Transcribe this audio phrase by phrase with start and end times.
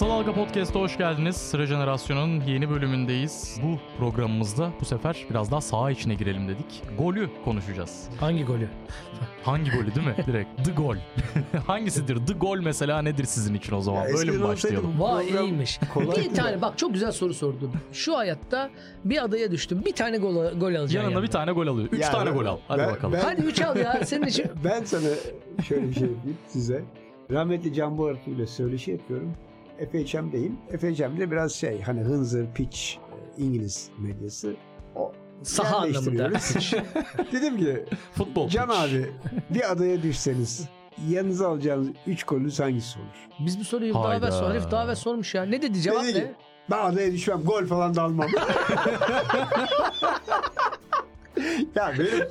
[0.00, 1.36] Kısa Dalga Podcast'a hoş geldiniz.
[1.36, 3.60] Sıra Jenerasyon'un yeni bölümündeyiz.
[3.62, 6.82] Bu programımızda bu sefer biraz daha saha içine girelim dedik.
[6.98, 8.08] Golü konuşacağız.
[8.20, 8.68] Hangi golü?
[9.42, 10.14] Hangi golü değil mi?
[10.26, 10.96] Direkt The Gol.
[11.66, 12.26] Hangisidir?
[12.26, 14.08] The Gol mesela nedir sizin için o zaman?
[14.08, 15.00] Ya Böyle mi başlayalım?
[15.00, 15.80] Vay Program iyiymiş.
[15.94, 17.72] kolay bir tane bak çok güzel soru sordum.
[17.92, 18.70] Şu hayatta
[19.04, 19.82] bir adaya düştüm.
[19.86, 20.96] Bir tane gol, gol alacaksın.
[20.96, 21.22] Yanında yani.
[21.22, 21.88] bir tane gol alıyor.
[21.92, 22.58] Üç Ya tane ben- gol al.
[22.68, 23.14] Hadi ben- bakalım.
[23.14, 24.46] ben- Hadi 3 al ya senin için.
[24.64, 25.08] Ben sana
[25.68, 26.84] şöyle bir şey diyeyim size.
[27.30, 29.32] Rahmetli Can Boğartu ile söyleşi yapıyorum.
[29.86, 30.52] FHM değil.
[30.80, 32.98] FHM'de biraz şey hani hınzır, piç,
[33.38, 34.54] e, İngiliz medyası.
[34.96, 35.12] O
[35.42, 36.30] Saha anlamında.
[37.32, 38.48] Dedim ki Futbol.
[38.48, 38.80] Can pitch.
[38.80, 39.10] abi
[39.50, 40.68] bir adaya düşseniz
[41.08, 43.28] yanınıza alacağınız 3 golünüz hangisi olur?
[43.46, 44.26] Biz bu soruyu daha Hayda.
[44.26, 44.50] evvel sor.
[44.50, 45.42] Herif daha evvel sormuş ya.
[45.42, 46.22] Ne dedi cevap Dedi ne?
[46.22, 46.32] ki,
[46.70, 48.28] Ben adaya düşmem gol falan da almam.
[51.74, 52.26] ya benim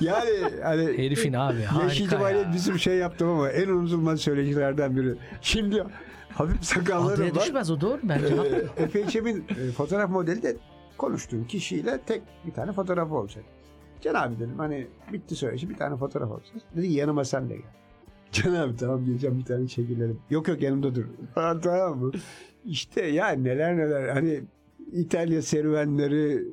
[0.00, 0.30] yani
[0.62, 2.52] hani Herifin abi Yaş itibariyle ya.
[2.52, 5.14] bir sürü şey yaptım ama en unutulmaz söyleşilerden biri.
[5.40, 5.84] Şimdi
[6.32, 7.40] hafif sakallarım Adaya var.
[7.40, 8.34] düşmez o doğru bence.
[8.76, 10.56] Ee, FHM'in e, fotoğraf modeli de
[10.98, 13.44] konuştuğum kişiyle tek bir tane fotoğraf olacak.
[14.00, 16.54] Can abi dedim hani bitti söyleşi bir tane fotoğraf olacak.
[16.76, 17.64] Dedi yanıma sen de gel.
[18.32, 20.20] Can abi tamam geleceğim bir tane çekilelim.
[20.30, 21.04] Yok yok yanımda dur.
[21.34, 22.12] Tamam mı?
[22.64, 24.40] İşte ya neler neler hani
[24.92, 26.44] İtalya serüvenleri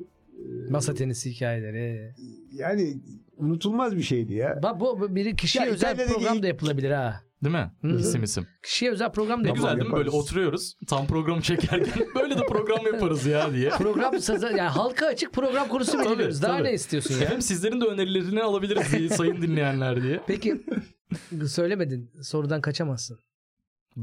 [0.70, 2.14] Masa tenisi hikayeleri.
[2.52, 3.02] yani
[3.36, 4.60] unutulmaz bir şeydi ya.
[4.62, 7.20] Bak bu biri kişiye Ya özel İtalya'daki program ilk- da yapılabilir ha.
[7.44, 7.72] Değil mi?
[7.82, 7.98] Hı.
[7.98, 8.46] İsim isim.
[8.62, 9.72] Kişiye özel program da Ne yapılabilir.
[9.74, 9.96] güzel değil mi?
[9.96, 10.24] Böyle yaparız.
[10.24, 10.74] oturuyoruz.
[10.88, 13.70] Tam programı çekerken böyle de program yaparız ya diye.
[13.70, 16.42] Program yani halka açık program konusu Tabii, belirliyoruz.
[16.42, 16.68] Daha tabii.
[16.68, 17.30] ne istiyorsun ya?
[17.30, 20.20] Hem sizlerin de önerilerini alabiliriz diye sayın dinleyenler diye.
[20.26, 20.62] Peki
[21.48, 22.10] söylemedin.
[22.22, 23.18] Sorudan kaçamazsın.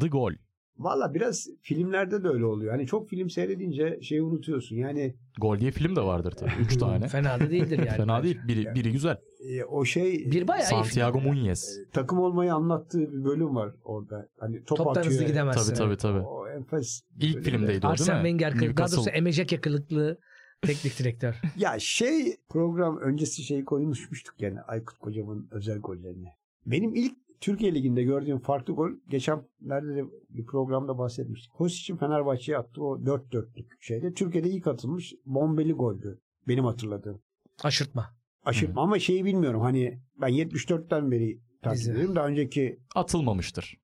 [0.02, 0.31] The Gol.
[0.80, 2.72] Valla biraz filmlerde de öyle oluyor.
[2.72, 4.75] Hani çok film seyredince şeyi unutuyorsun.
[4.75, 6.52] Yani Gol diye film de vardır tabii.
[6.61, 7.08] Üç tane.
[7.08, 7.89] Fena da değildir yani.
[7.97, 8.39] Fena değil.
[8.47, 9.17] Biri, biri güzel.
[9.49, 10.66] e, o şey Bir bayağı.
[10.67, 11.86] Santiago Muñez.
[11.94, 14.27] takım olmayı anlattığı bir bölüm var orada.
[14.39, 15.05] Hani top Toptan atıyor.
[15.15, 15.73] hızlı gidemezsin.
[15.76, 16.27] Tabii tabii tabii.
[16.27, 17.02] O enfes.
[17.20, 17.49] İlk bölümde.
[17.49, 18.30] filmdeydi o değil Arsene mi?
[18.39, 20.17] Wenger, daha doğrusu Emecek yakılıklı
[20.61, 21.36] teknik direktör.
[21.58, 26.27] Ya şey program öncesi şeyi konuşmuştuk yani Aykut Kocaman'ın özel gollerini.
[26.65, 31.54] Benim ilk Türkiye Ligi'nde gördüğüm farklı gol geçenlerde de bir programda bahsetmiştik.
[31.54, 36.20] Kosic'in Fenerbahçe'ye attığı o 4-4'lük şeyde Türkiye'de ilk atılmış bombeli goldü.
[36.48, 37.22] Benim hatırladığım.
[37.64, 38.16] Aşırtma.
[38.44, 42.16] Aşırtma ama şeyi bilmiyorum hani ben 74'ten beri takip ediyorum.
[42.16, 43.78] Daha önceki Atılmamıştır.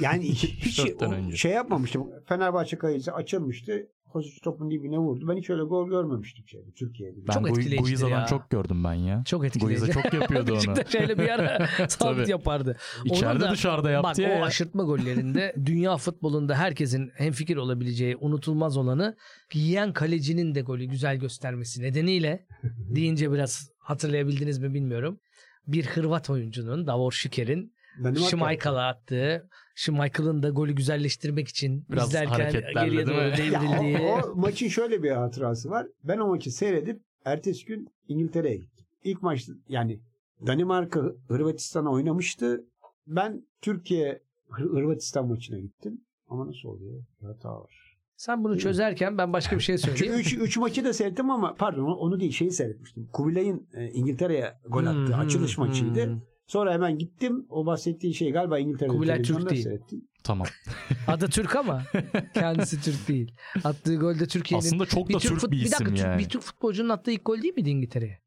[0.00, 1.36] yani hiç 74'ten o önce.
[1.36, 2.10] şey yapmamıştım.
[2.28, 3.88] Fenerbahçe kayısı açılmıştı.
[4.14, 5.28] Kosic topun dibine vurdu.
[5.28, 7.16] Ben hiç öyle gol görmemiştim şeyde Türkiye'de.
[7.28, 8.26] Ben Çok etkileyicidir Guiza'dan ya.
[8.26, 9.22] çok gördüm ben ya.
[9.26, 9.80] Çok etkileyici.
[9.86, 10.76] Guiza çok yapıyordu onu.
[10.76, 12.76] Beşiktaş'la bir ara sabit yapardı.
[13.04, 14.30] İçeride da- dışarıda Bak yaptı o ya.
[14.38, 14.44] ya.
[14.44, 19.16] aşırtma gollerinde dünya futbolunda herkesin hemfikir olabileceği unutulmaz olanı
[19.54, 22.46] yiyen kalecinin de golü güzel göstermesi nedeniyle
[22.94, 25.20] deyince biraz hatırlayabildiniz mi bilmiyorum.
[25.66, 32.52] Bir Hırvat oyuncunun Davor Şiker'in Danimarka- Schmeichel'a attığı Schmeichel'ın da golü güzelleştirmek için Biraz izlerken
[32.52, 33.34] geriye değil doğru mi?
[33.38, 33.98] Devrildiği.
[33.98, 35.86] o, o maçın şöyle bir hatırası var.
[36.04, 38.86] Ben o maçı seyredip ertesi gün İngiltere'ye gittim.
[39.04, 40.00] İlk maçta yani
[40.46, 42.64] Danimarka Hırvatistan'a oynamıştı.
[43.06, 46.00] Ben Türkiye Hır- Hırvatistan maçına gittim.
[46.28, 47.02] Ama nasıl oluyor?
[47.22, 47.96] Bir hata var.
[48.16, 50.14] Sen bunu çözerken ben başka bir şey söyleyeyim.
[50.14, 53.08] 3 üç maçı da seyrettim ama pardon onu değil şeyi seyretmiştim.
[53.12, 56.06] Kubilay'ın e, İngiltere'ye gol attığı Hmm, açılış hmm, maçıydı.
[56.06, 56.20] hmm.
[56.46, 57.46] Sonra hemen gittim.
[57.48, 59.62] O bahsettiğin şey galiba İngiltere'de Kubilay Türk değil.
[59.62, 60.08] seyrettim.
[60.24, 60.46] Tamam.
[61.06, 61.82] Adı Türk ama
[62.34, 63.32] kendisi Türk değil.
[63.64, 66.18] Attığı golde Türkiye'nin Aslında çok da Türk fut- bir bir dakika, isim Türk- yani.
[66.18, 68.18] bir Türk futbolcunun attığı ilk gol değil miydi İngiltere'ye?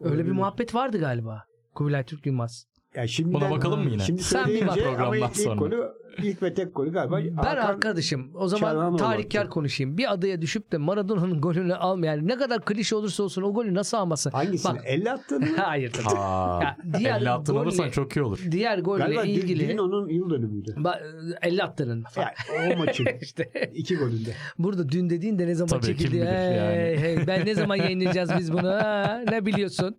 [0.00, 0.32] Öyle bir Olabilir.
[0.34, 1.44] muhabbet vardı galiba.
[1.74, 2.66] Kubilay Türk Yılmaz.
[2.96, 4.02] Ya şimdiden, Buna bakalım mı yine?
[4.02, 5.54] Şimdi Sen bir bak programdan ilk, ilk sonra.
[5.56, 5.84] golü
[6.22, 9.98] ilk ve tek golü galiba Ben Hakan- arkadaşım o zaman tarihkar konuşayım.
[9.98, 13.96] Bir adaya düşüp de Maradona'nın golünü almayan ne kadar klişe olursa olsun o golü nasıl
[13.96, 14.30] almasın?
[14.30, 14.74] Hangisini?
[14.74, 15.56] Bak- 50 attığını mı?
[15.56, 16.16] Hayır tabii.
[16.18, 18.38] Aa, Ya, diğer 50 attın golle- alırsan çok iyi olur.
[18.50, 20.70] Diğer golle Galiba ilgili dün onun yıl dönümüydü.
[20.70, 21.00] Ba-
[21.42, 22.04] 50 attığının.
[22.16, 24.30] Yani o maçın işte iki golünde.
[24.58, 26.14] burada dün dediğin de ne zaman Tabii, kim çekildi?
[26.16, 26.98] bilir Hey, yani.
[27.00, 28.68] hey, ben ne zaman yayınlayacağız biz bunu?
[28.68, 29.96] Ha, ne biliyorsun?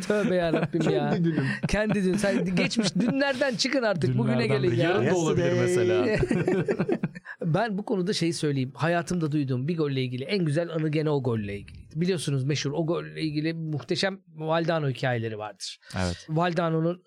[0.00, 1.10] Tövbe yarabbim ya.
[1.10, 1.46] Kendi dünüm.
[1.68, 2.14] Kendi dün.
[2.16, 4.18] Sen geçmiş dünlerden çıkın artık.
[4.18, 4.90] Bugüne Dünlerden gelin de ya.
[4.90, 6.06] Yarın da olabilir mesela.
[7.44, 8.72] ben bu konuda şeyi söyleyeyim.
[8.74, 11.86] Hayatımda duyduğum bir golle ilgili en güzel anı gene o golle ilgili.
[11.94, 15.78] Biliyorsunuz meşhur o golle ilgili muhteşem Valdano hikayeleri vardır.
[15.96, 16.26] evet.
[16.28, 17.02] Valdano'nun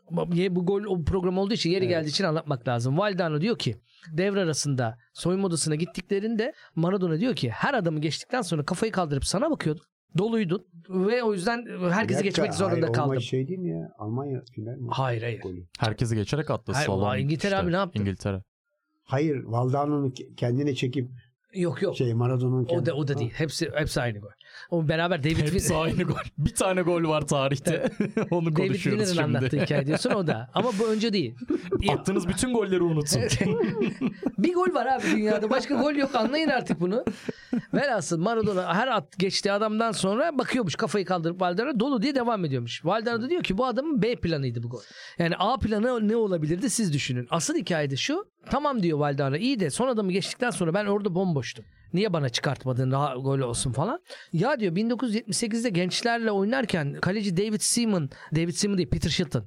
[0.49, 2.97] bu gol o program olduğu için yeri geldiği için anlatmak lazım.
[2.97, 3.75] Valdano diyor ki
[4.11, 9.51] devre arasında soyunma odasına gittiklerinde Maradona diyor ki her adamı geçtikten sonra kafayı kaldırıp sana
[9.51, 9.83] bakıyordum.
[10.17, 13.21] Doluydun ve o yüzden herkesi geçmek zorunda hayır, kaldım.
[13.21, 13.91] şey değil mi ya?
[13.97, 14.87] Almanya final mi?
[14.91, 15.41] Hayır hayır.
[15.41, 15.67] Golü.
[15.79, 16.71] Herkesi geçerek attı.
[16.71, 17.99] Hayır, Slalom ulan İngiltere abi ne yaptı?
[18.01, 18.43] İngiltere.
[19.03, 21.09] Hayır Valdano'nu ke- kendine çekip
[21.53, 21.97] Yok yok.
[21.97, 23.31] Şey Maradona'nın o da kendi- o da değil.
[23.33, 24.29] Hepsi hepsi aynı gol.
[24.69, 26.15] O beraber David Hepsi Win- aynı gol.
[26.37, 27.89] Bir tane gol var tarihte.
[28.31, 29.63] Onu David konuşuyoruz anlattığı şimdi.
[29.63, 30.49] hikaye diyorsun o da.
[30.53, 31.35] Ama bu önce değil.
[31.89, 33.21] Attığınız bütün golleri unutun.
[34.37, 35.49] bir gol var abi dünyada.
[35.49, 36.15] Başka gol yok.
[36.15, 37.05] Anlayın artık bunu.
[37.73, 42.85] Velhasıl Maradona her at geçtiği adamdan sonra bakıyormuş kafayı kaldırıp Valderrama dolu diye devam ediyormuş.
[42.85, 44.81] Valderrama da diyor ki bu adamın B planıydı bu gol.
[45.19, 47.27] Yani A planı ne olabilirdi siz düşünün.
[47.29, 48.25] Asıl hikaye de şu.
[48.45, 51.65] Tamam diyor Valderrama iyi de son adamı geçtikten sonra ben orada bomboştum.
[51.93, 53.99] Niye bana çıkartmadın daha gol olsun falan.
[54.33, 59.45] Ya diyor 1978'de gençlerle oynarken kaleci David Seaman, David Seaman değil Peter Shilton.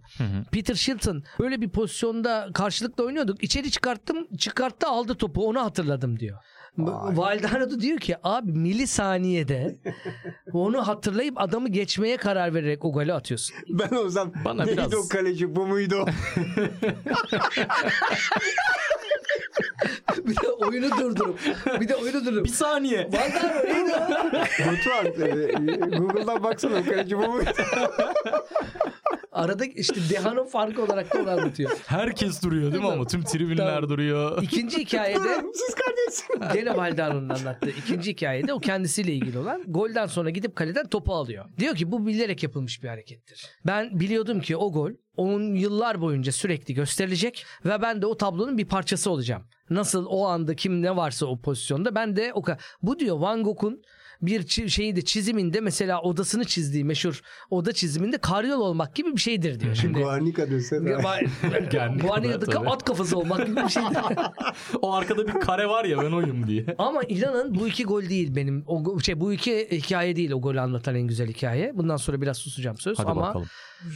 [0.53, 3.45] Peter Shilton böyle bir pozisyonda karşılıklı oynuyorduk.
[3.45, 6.39] İçeri çıkarttım, çıkarttı aldı topu onu hatırladım diyor.
[6.79, 7.17] Vay.
[7.17, 9.77] Valdano da diyor ki abi milisaniyede
[10.53, 13.57] onu hatırlayıp adamı geçmeye karar vererek o golü atıyorsun.
[13.69, 16.07] Ben o zaman Bana neydi biraz- o kaleci bu muydu
[20.27, 21.39] bir de oyunu durdurup
[21.81, 23.09] bir de oyunu durdurup bir saniye.
[23.13, 24.01] Valdano neydi o?
[24.67, 27.51] Batuhan e, Google'dan baksana o kaleci bu muydu?
[29.33, 31.71] Arada işte Deha'nın farkı olarak da onu anlatıyor.
[31.87, 33.07] Herkes duruyor değil mi ama?
[33.07, 33.89] Tüm tribünler Tabii.
[33.89, 34.43] duruyor.
[34.43, 36.53] İkinci hikayede Siz kardeşsiniz.
[36.55, 41.45] Gene Valdano'nun anlattığı ikinci hikayede o kendisiyle ilgili olan golden sonra gidip kaleden topu alıyor.
[41.59, 43.47] Diyor ki bu bilerek yapılmış bir harekettir.
[43.67, 48.59] Ben biliyordum ki o gol onun yıllar boyunca sürekli gösterilecek ve ben de o tablonun
[48.59, 49.43] bir parçası olacağım.
[49.71, 52.65] Nasıl o anda kim ne varsa o pozisyonda ben de o kadar.
[52.83, 53.83] Bu diyor Van Gogh'un
[54.23, 57.21] bir şeyi de çiziminde mesela odasını çizdiği meşhur
[57.51, 59.75] oda çiziminde karyol olmak gibi bir şeydir diyor.
[59.75, 60.91] Şimdi Guarnica desene.
[62.47, 62.69] Tabii.
[62.69, 63.99] at kafası olmak gibi bir şeydir.
[64.83, 66.67] O arkada bir kare var ya ben oyum diye.
[66.79, 68.65] Ama inanın bu iki gol değil benim.
[68.67, 71.73] O şey bu iki hikaye değil o golü anlatan en güzel hikaye.
[71.77, 73.47] Bundan sonra biraz susacağım söz Hadi ama bakalım.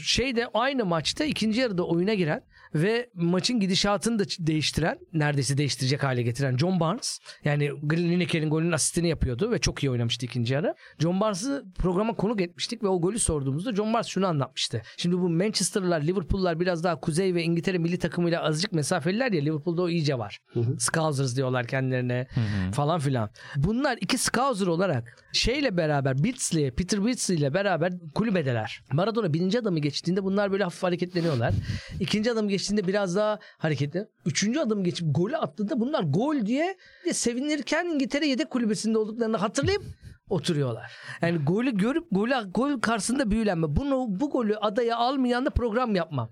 [0.02, 2.42] şeyde aynı maçta ikinci yarıda oyuna giren
[2.74, 7.18] ve maçın gidişatını da değiştiren, neredeyse değiştirecek hale getiren John Barnes.
[7.44, 10.74] Yani Lineker'in golünün asistini yapıyordu ve çok iyi oynamıştı ikinci yarı.
[10.98, 14.82] John Barnes'ı programa konuk etmiştik ve o golü sorduğumuzda John Barnes şunu anlatmıştı.
[14.96, 19.82] Şimdi bu Manchester'lar, Liverpool'lar biraz daha Kuzey ve İngiltere milli takımıyla azıcık mesafeliler ya Liverpool'da
[19.82, 20.38] o iyice var.
[20.78, 22.26] Scousers diyorlar kendilerine
[22.72, 23.30] falan filan.
[23.56, 28.82] Bunlar iki Scouser olarak şeyle beraber Beardsley, Peter Beardsley ile beraber kulübedeler.
[28.92, 31.54] Maradona birinci adamı geçtiğinde bunlar böyle hafif hareketleniyorlar.
[32.00, 34.06] İkinci adam geçtiğinde biraz daha hareketli.
[34.26, 36.76] Üçüncü adamı geçip golü attığında bunlar gol diye
[37.12, 39.82] sevinirken İngiltere yedek kulübesinde olduklarını hatırlayıp
[40.30, 40.92] oturuyorlar.
[41.22, 43.76] Yani golü görüp golü, gol karşısında büyülenme.
[43.76, 46.30] Bunu bu golü adaya almayan da program yapmam.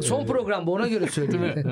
[0.00, 1.64] Son program bu ona göre söyleyeyim.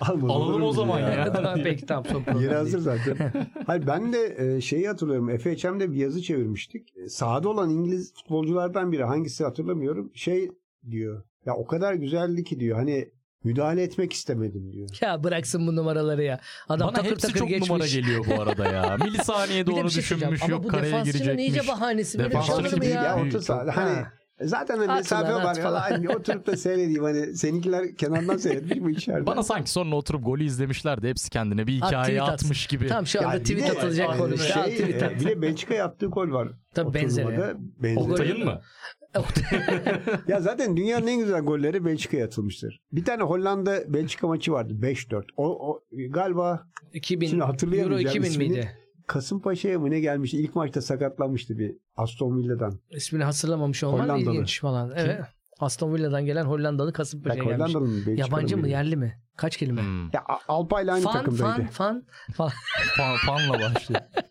[0.00, 1.32] Almadım, Alalım o zaman ya.
[1.32, 2.42] tamam peki tamam son program.
[2.42, 3.32] Yeri hazır zaten.
[3.66, 5.38] Hayır ben de e, şeyi hatırlıyorum.
[5.38, 6.96] FHM'de bir yazı çevirmiştik.
[6.96, 10.10] E, Sahada olan İngiliz futbolculardan biri hangisi hatırlamıyorum.
[10.14, 10.50] Şey
[10.90, 11.24] diyor.
[11.46, 12.76] Ya o kadar güzeldi ki diyor.
[12.76, 13.10] Hani
[13.44, 14.88] müdahale etmek istemedim diyor.
[15.00, 16.40] Ya bıraksın bu numaraları ya.
[16.68, 17.70] Adam Bana takır hepsi takır çok geçmiş.
[17.70, 18.96] numara geliyor bu arada ya.
[19.00, 21.68] Onu bir şey düşünmüş Ama yok bu kareye defansçının iyice girecekmiş.
[21.68, 22.18] bahanesi.
[22.18, 23.02] Böyle bir şey Defansçı olur mu değil ya?
[23.02, 23.76] Ya orta sahada.
[23.76, 24.12] Hani Ha.
[24.42, 25.44] zaten hani At mesafe var.
[25.44, 25.80] at falan.
[25.80, 27.02] hani oturup da seyredeyim.
[27.02, 29.26] Hani seninkiler kenardan seyretmiş bu içeride.
[29.26, 32.28] Bana sanki sonra oturup golü izlemişler de hepsi kendine bir At, hikaye at.
[32.28, 32.86] atmış gibi.
[32.86, 34.38] Tamam şu anda Ya bir tweet de, atılacak e, konu.
[34.38, 34.68] Şey, at.
[35.20, 36.48] bir de Belçika yaptığı gol var.
[36.74, 37.54] Tabii benzeri.
[37.82, 37.98] Benzeri.
[38.12, 38.60] Oktay'ın mı?
[40.28, 42.80] Ya zaten dünyanın en güzel golleri Belçika'ya atılmıştır.
[42.92, 45.24] Bir tane Hollanda Belçika maçı vardı 5-4.
[45.36, 46.62] O, o galiba
[46.92, 48.48] 2000 Şimdi Euro hatırlayamayacağım 2000 ismini.
[48.48, 48.78] miydi?
[49.06, 50.36] Kasımpaşa'ya mı ne gelmişti?
[50.38, 52.78] İlk maçta sakatlanmıştı bir Aston Villa'dan.
[52.90, 54.34] İsmini hatırlamamış olman Hollandalı.
[54.34, 54.92] ilginç falan.
[54.96, 55.20] Evet.
[55.60, 57.58] Aston Villa'dan gelen Hollandalı Kasımpaşa'ya gelmiş.
[57.74, 57.96] Hollandalı mı?
[58.06, 59.18] Belçikalı Yabancı mı yerli mi?
[59.36, 59.82] Kaç kelime?
[59.82, 60.02] Hmm.
[60.12, 61.62] Ya Alpay'la aynı Fan takımdaydı.
[61.62, 62.02] fan fan
[62.34, 62.52] falan.
[62.96, 64.00] Fan, fanla başlıyor.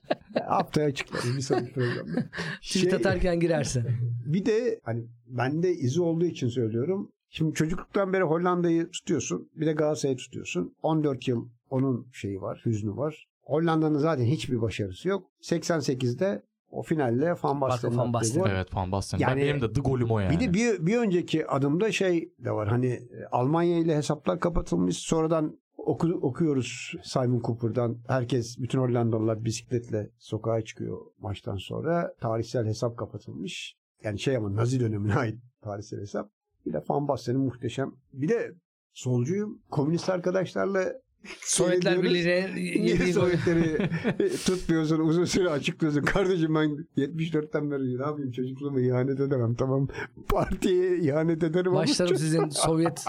[0.48, 2.22] Haftaya açıklarız bir sonraki programda.
[2.62, 3.84] Tweet Şey, atarken girersin.
[4.26, 7.12] bir de hani bende izi olduğu için söylüyorum.
[7.30, 9.50] Şimdi çocukluktan beri Hollanda'yı tutuyorsun.
[9.56, 10.76] Bir de Galatasaray'ı tutuyorsun.
[10.84, 13.28] 14 yıl onun şeyi var, hüznü var.
[13.42, 15.32] Hollanda'nın zaten hiçbir başarısı yok.
[15.42, 18.44] 88'de o finalle Van Basten'in Van Basten.
[18.50, 19.18] evet Van Basten.
[19.18, 20.36] Yani- ben benim de the golüm o yani.
[20.36, 22.68] Bir de bir, bir önceki adımda şey de var.
[22.68, 24.98] Hani e, Almanya ile hesaplar kapatılmış.
[24.98, 25.58] Sonradan
[25.88, 27.98] oku, okuyoruz Simon Cooper'dan.
[28.08, 32.14] Herkes, bütün Hollandalılar bisikletle sokağa çıkıyor maçtan sonra.
[32.22, 33.76] Tarihsel hesap kapatılmış.
[34.04, 36.30] Yani şey ama Nazi dönemine ait tarihsel hesap.
[36.66, 37.92] Bir de Van Basten'in muhteşem.
[38.14, 38.54] Bir de
[38.94, 39.62] solcuyum.
[39.72, 40.94] Komünist arkadaşlarla
[41.42, 42.04] Sovyetler.
[42.04, 43.14] Birliği'ne Niye.
[43.14, 43.90] Sovyetleri
[44.46, 46.02] tutmuyorsun uzun süre açıklıyorsun.
[46.02, 49.56] Kardeşim ben 74'ten beri ne yapayım çocukluğuma ihanet edemem.
[49.56, 49.88] Tamam
[50.30, 53.06] partiye ihanet ederim ama Başlarım sizin Sovyet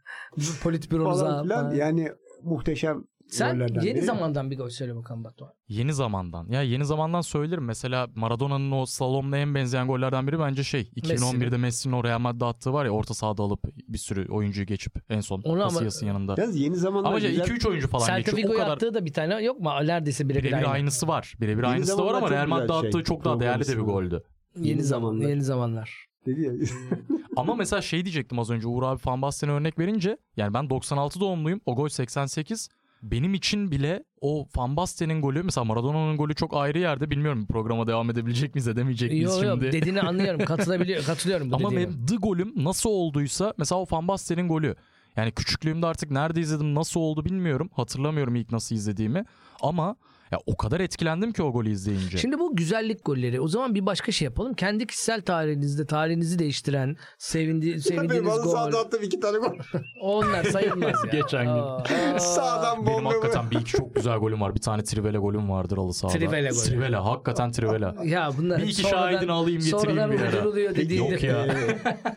[0.62, 1.24] politbüronuza.
[1.24, 1.74] falan filan.
[1.74, 4.02] Yani muhteşem Sen yeni biri.
[4.02, 5.52] zamandan bir gol söyle bakalım Batuhan.
[5.68, 6.48] Yeni zamandan.
[6.48, 7.64] Ya yeni zamandan söylerim.
[7.64, 10.90] Mesela Maradona'nın o slalomla en benzeyen gollerden biri bence şey.
[10.96, 14.92] 2011'de Messi'nin o Real Madrid'de attığı var ya orta sahada alıp bir sürü oyuncuyu geçip
[15.10, 16.34] en son Onu ama- Casillas'ın yanında.
[16.38, 18.38] Yalnız yeni zamanlar Ama güzel- 2-3 oyuncu falan Celta geçiyor.
[18.38, 19.70] O Vigo'ya kadar attığı da bir tane yok mu?
[19.82, 20.66] Neredeyse birebir birebir aynı.
[20.68, 21.34] aynısı var.
[21.40, 23.40] Birebir Yeni aynısı da var zamanlar ama çok Real Madrid'de güzel şey, attığı çok daha
[23.40, 23.92] değerli de bir programı.
[23.92, 24.22] goldü.
[24.56, 25.28] Yeni, Yeni zaman, zamanlar.
[25.28, 26.06] yeni zamanlar.
[26.26, 26.52] dedi ya.
[27.36, 31.20] Ama mesela şey diyecektim az önce Uğur abi Van Basten'e örnek verince yani ben 96
[31.20, 31.60] doğumluyum.
[31.66, 32.68] O gol 88.
[33.02, 37.86] Benim için bile o Van Basten'in golü mesela Maradona'nın golü çok ayrı yerde bilmiyorum programa
[37.86, 39.72] devam edebilecek miyiz edemeyecek miyiz Yok yok şimdi.
[39.72, 40.40] dediğini anlıyorum.
[40.44, 41.88] Katılabiliyor, katılıyorum bu Ama dediğine.
[41.90, 44.76] benim The golüm nasıl olduysa mesela o Van Basten'in golü.
[45.16, 47.70] Yani küçüklüğümde artık nerede izledim nasıl oldu bilmiyorum.
[47.72, 49.24] Hatırlamıyorum ilk nasıl izlediğimi.
[49.62, 49.96] Ama
[50.32, 52.18] ya o kadar etkilendim ki o golü izleyince.
[52.18, 53.40] Şimdi bu güzellik golleri.
[53.40, 54.54] O zaman bir başka şey yapalım.
[54.54, 58.52] Kendi kişisel tarihinizde tarihinizi değiştiren, sevindi, Benim sevindiğiniz gol.
[58.52, 59.54] sahada attım iki tane gol.
[60.00, 61.10] Onlar sayılmaz ya.
[61.20, 61.52] Geçen gün.
[61.52, 62.18] Aa.
[62.18, 64.54] Sağdan Benim bomba hakikaten bir iki çok güzel golüm var.
[64.54, 66.18] Bir tane Trivela golüm vardır halı sahada.
[66.18, 66.58] Trivela golü.
[66.60, 67.04] Trivela.
[67.04, 67.94] Hakikaten Trivela.
[68.04, 70.28] Ya bunlar Bir iki sonradan- şahidini alayım getireyim sonradan bir ara.
[70.36, 71.10] uyduruluyor dediğindir.
[71.12, 71.46] Yok ya.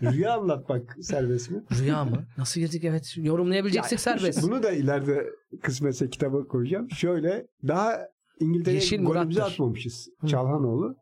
[0.02, 1.64] Ee, Rüya anlat bak serbest mi?
[1.80, 2.18] Rüya mı?
[2.38, 3.14] Nasıl girdik evet.
[3.18, 4.44] Yorumlayabileceksek serbest.
[4.44, 5.26] Bunu da ileride
[5.62, 6.90] kısmetse kitaba koyacağım.
[6.92, 8.08] Şöyle daha
[8.40, 10.10] İngiltere'ye golümüzü atmamışız.
[10.22, 10.28] Hı.
[10.28, 10.96] Çalhanoğlu.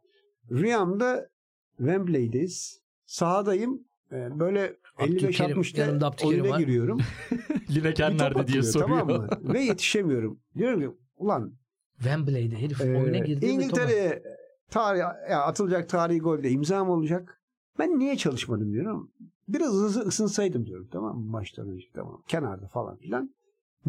[0.52, 1.30] Rüyamda
[1.78, 2.82] Wembley'deyiz.
[3.06, 3.88] Sahadayım.
[4.12, 7.00] Ee, Böyle Abdülkerim, 55-60'da yanında Abdülkerim oyuna giriyorum.
[7.76, 8.90] Lineker nerede diye soruyor.
[9.00, 9.30] Tamam mı?
[9.42, 10.40] Ve yetişemiyorum.
[10.58, 11.54] Diyorum ki ulan
[11.98, 13.46] Wembley'de herif e, oyuna girdi.
[13.46, 14.24] İngiltere'ye
[14.70, 15.00] tarih,
[15.30, 17.42] ya atılacak tarihi golde imzam olacak.
[17.80, 19.12] Ben niye çalışmadım diyorum.
[19.48, 23.36] Biraz ısı- ısınsaydım diyorum tamam mı maçtan önce tamam kenarda falan filan.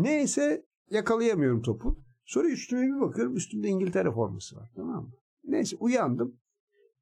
[0.02, 1.98] Neyse yakalayamıyorum topu.
[2.24, 5.10] Sonra üstüme bir bakıyorum üstümde İngiltere forması var tamam mı?
[5.44, 6.36] Neyse uyandım.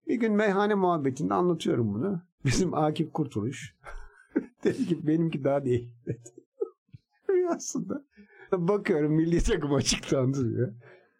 [0.09, 2.23] Bir gün meyhane muhabbetinde anlatıyorum bunu.
[2.45, 3.75] Bizim Akif Kurtuluş.
[4.65, 5.95] Dedi ki benimki daha değil.
[6.07, 6.35] dedi.
[7.31, 8.05] Rüyasında.
[8.53, 10.73] Bakıyorum milli takım açıklandı diyor.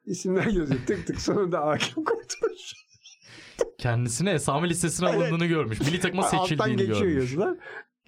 [0.05, 2.73] İsimler yazıyor tık tık sonunda Akif Kurtuluş.
[3.79, 5.23] Kendisine esami listesine Evet.
[5.23, 5.81] alındığını görmüş.
[5.81, 7.15] Milli takıma Alttan seçildiğini geçiyor görmüş.
[7.17, 7.57] yazılar.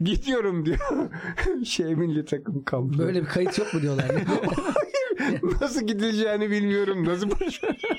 [0.01, 0.79] Gidiyorum diyor.
[1.65, 2.99] şey milli takım kampı.
[2.99, 4.07] Böyle bir kayıt yok mu diyorlar.
[5.61, 7.05] Nasıl gidileceğini bilmiyorum.
[7.05, 7.97] Nasıl başaracağım.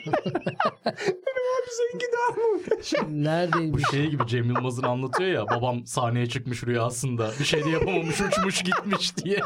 [0.86, 2.60] abi seninki daha mı?
[3.10, 3.84] Bu Neredeymiş?
[3.91, 8.63] şey gibi Cem Yılmaz'ın anlatıyor ya babam sahneye çıkmış rüyasında bir şey de yapamamış uçmuş
[8.63, 9.39] gitmiş diye.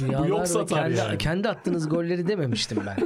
[0.00, 1.18] Rüyalar yok ve satar kendi, yani.
[1.18, 2.96] kendi attığınız golleri dememiştim ben.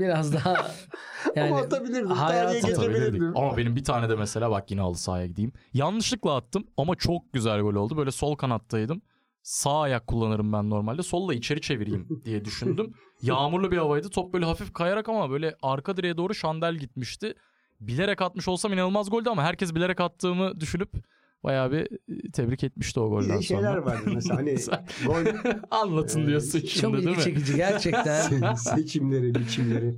[0.00, 0.70] Biraz daha
[1.36, 2.14] yani Ama atabilirdim.
[2.14, 3.36] Tarihe geçebilirdim.
[3.36, 5.52] Ama benim bir tane de mesela bak yine halı sahaya gideyim.
[5.74, 7.96] Yanlışlıkla attım ama çok güzel gol oldu.
[7.96, 9.02] Böyle sol kanattaydım.
[9.42, 11.02] Sağ ayak kullanırım ben normalde.
[11.02, 12.94] Solla içeri çevireyim diye düşündüm.
[13.22, 14.10] Yağmurlu bir havaydı.
[14.10, 17.34] Top böyle hafif kayarak ama böyle arka direğe doğru şandel gitmişti.
[17.80, 20.90] Bilerek atmış olsam inanılmaz goldü ama herkes bilerek attığımı düşünüp
[21.44, 21.80] bayağı bir
[22.26, 23.84] e, tebrik etmişti o golden de şeyler sonra.
[23.86, 24.54] vardı mesela hani
[25.06, 27.22] gol Anlatın Ee, diyorsun şimdi çok değil ilgi mi?
[27.22, 28.20] çekici gerçekten.
[28.30, 29.94] Se- seçimleri, biçimleri.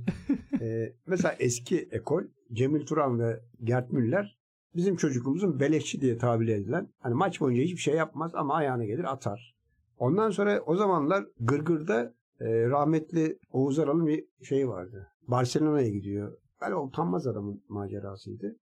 [0.61, 2.21] Ee, mesela eski ekol
[2.53, 4.37] Cemil Turan ve Gert Müller
[4.75, 9.11] bizim çocukluğumuzun beleşçi diye tabir edilen hani maç boyunca hiçbir şey yapmaz ama ayağına gelir
[9.13, 9.55] atar.
[9.97, 15.07] Ondan sonra o zamanlar Gırgır'da e, rahmetli Oğuz Aral'ın bir şeyi vardı.
[15.27, 16.37] Barcelona'ya gidiyor.
[16.61, 18.55] Böyle utanmaz adamın macerasıydı.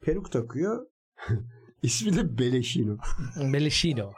[0.00, 0.86] Peruk takıyor.
[1.82, 2.96] İsmi de Beleşino.
[3.52, 4.12] Beleşino.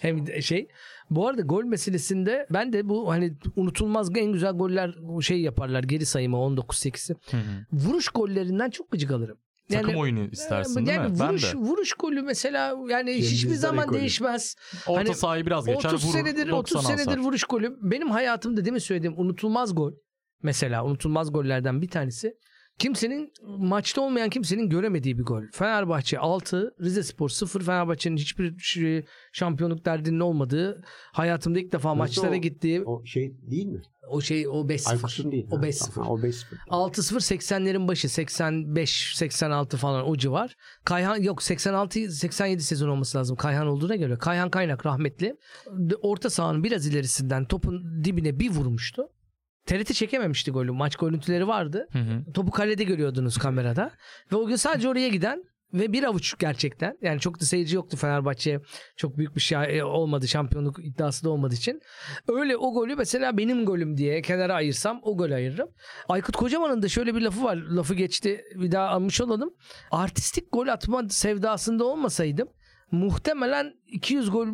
[0.00, 0.68] Hem şey
[1.10, 6.06] bu arada gol meselesinde ben de bu hani unutulmaz en güzel goller şey yaparlar geri
[6.06, 7.16] sayımı 19-8'i.
[7.30, 7.42] Hı hı.
[7.72, 9.38] Vuruş gollerinden çok gıcık alırım.
[9.70, 11.20] Takım oyunu istersin yani değil mi?
[11.20, 11.56] Ben vuruş, de.
[11.56, 13.98] vuruş golü mesela yani Cem hiçbir zaman ekolü.
[13.98, 14.56] değişmez.
[14.86, 16.12] Orta hani sahayı biraz geçer 30 vurur.
[16.12, 17.18] senedir 30 90 senedir asar.
[17.18, 17.76] vuruş golü.
[17.82, 19.92] Benim hayatımda değil mi söylediğim unutulmaz gol.
[20.42, 22.34] Mesela unutulmaz gollerden bir tanesi.
[22.78, 25.42] Kimsenin maçta olmayan kimsenin göremediği bir gol.
[25.52, 27.60] Fenerbahçe 6, Rize Spor 0.
[27.62, 33.66] Fenerbahçe'nin hiçbir şampiyonluk derdinin olmadığı, hayatımda ilk defa Nasıl maçlara o- gittiğim O şey değil
[33.66, 33.82] mi?
[34.08, 34.90] o şey o 5-0.
[34.90, 35.46] Aykut'un değil.
[35.50, 35.94] O Ha, 5-0.
[36.02, 36.56] ha, O 5-0.
[36.70, 40.56] 6-0 80'lerin başı 85 86 falan o civar.
[40.84, 43.36] Kayhan yok 86 87 sezon olması lazım.
[43.36, 44.16] Kayhan olduğuna göre.
[44.18, 45.36] Kayhan Kaynak rahmetli.
[46.02, 49.02] Orta sahanın biraz ilerisinden topun dibine bir vurmuştu.
[49.66, 50.72] TRT çekememişti golü.
[50.72, 51.88] Maç görüntüleri vardı.
[51.92, 52.32] Hı hı.
[52.32, 53.90] Topu kalede görüyordunuz kamerada.
[54.32, 55.44] Ve o gün sadece oraya giden
[55.74, 56.98] ve bir avuç gerçekten.
[57.02, 58.60] Yani çok da seyirci yoktu Fenerbahçe.
[58.96, 60.28] Çok büyük bir şey olmadı.
[60.28, 61.80] Şampiyonluk iddiası da olmadığı için.
[62.28, 65.68] Öyle o golü mesela benim golüm diye kenara ayırsam o golü ayırırım.
[66.08, 67.56] Aykut Kocaman'ın da şöyle bir lafı var.
[67.56, 69.54] Lafı geçti bir daha almış olalım.
[69.90, 72.48] Artistik gol atma sevdasında olmasaydım
[72.90, 74.46] muhtemelen 200 gol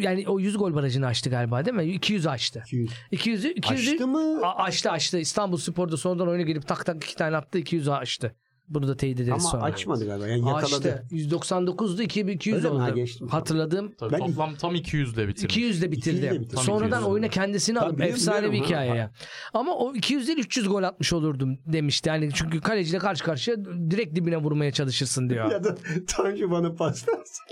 [0.00, 1.84] yani o 100 gol barajını açtı galiba değil mi?
[1.84, 2.62] 200 açtı.
[2.66, 2.90] 200.
[3.12, 4.40] 200'ü 200'ü Açtı mı?
[4.42, 5.18] A- açtı açtı.
[5.18, 8.36] İstanbul Spor'da sonradan oyuna gelip tak tak iki tane attı 200'ü açtı.
[8.70, 9.62] Bunu da teyit ederiz Ama sonra.
[9.62, 10.28] açmadı galiba.
[10.28, 10.64] Yani yakaladı.
[10.74, 11.04] Açtı.
[11.10, 12.80] 199'du 2200 Öyle oldu.
[12.82, 13.28] Ha, geçtim.
[13.28, 15.54] Hatırladığım Tabii Ben- toplam tam 200 ile bitirmiş.
[15.56, 16.16] 200 de bitirdi.
[16.16, 16.60] 200 de bitirdi.
[16.60, 17.06] Sonradan 200 de.
[17.08, 18.66] oyuna kendisini alıp biliyorum, efsane bir biliyorum.
[18.66, 18.96] hikaye Ha.
[18.96, 19.12] ya.
[19.54, 22.08] Ama o 200 değil 300 gol atmış olurdum demişti.
[22.08, 23.56] Yani çünkü kaleciyle karşı karşıya
[23.90, 25.50] direkt dibine vurmaya çalışırsın diyor.
[25.58, 25.74] Ya da
[26.06, 27.44] Tanju bana pas versin.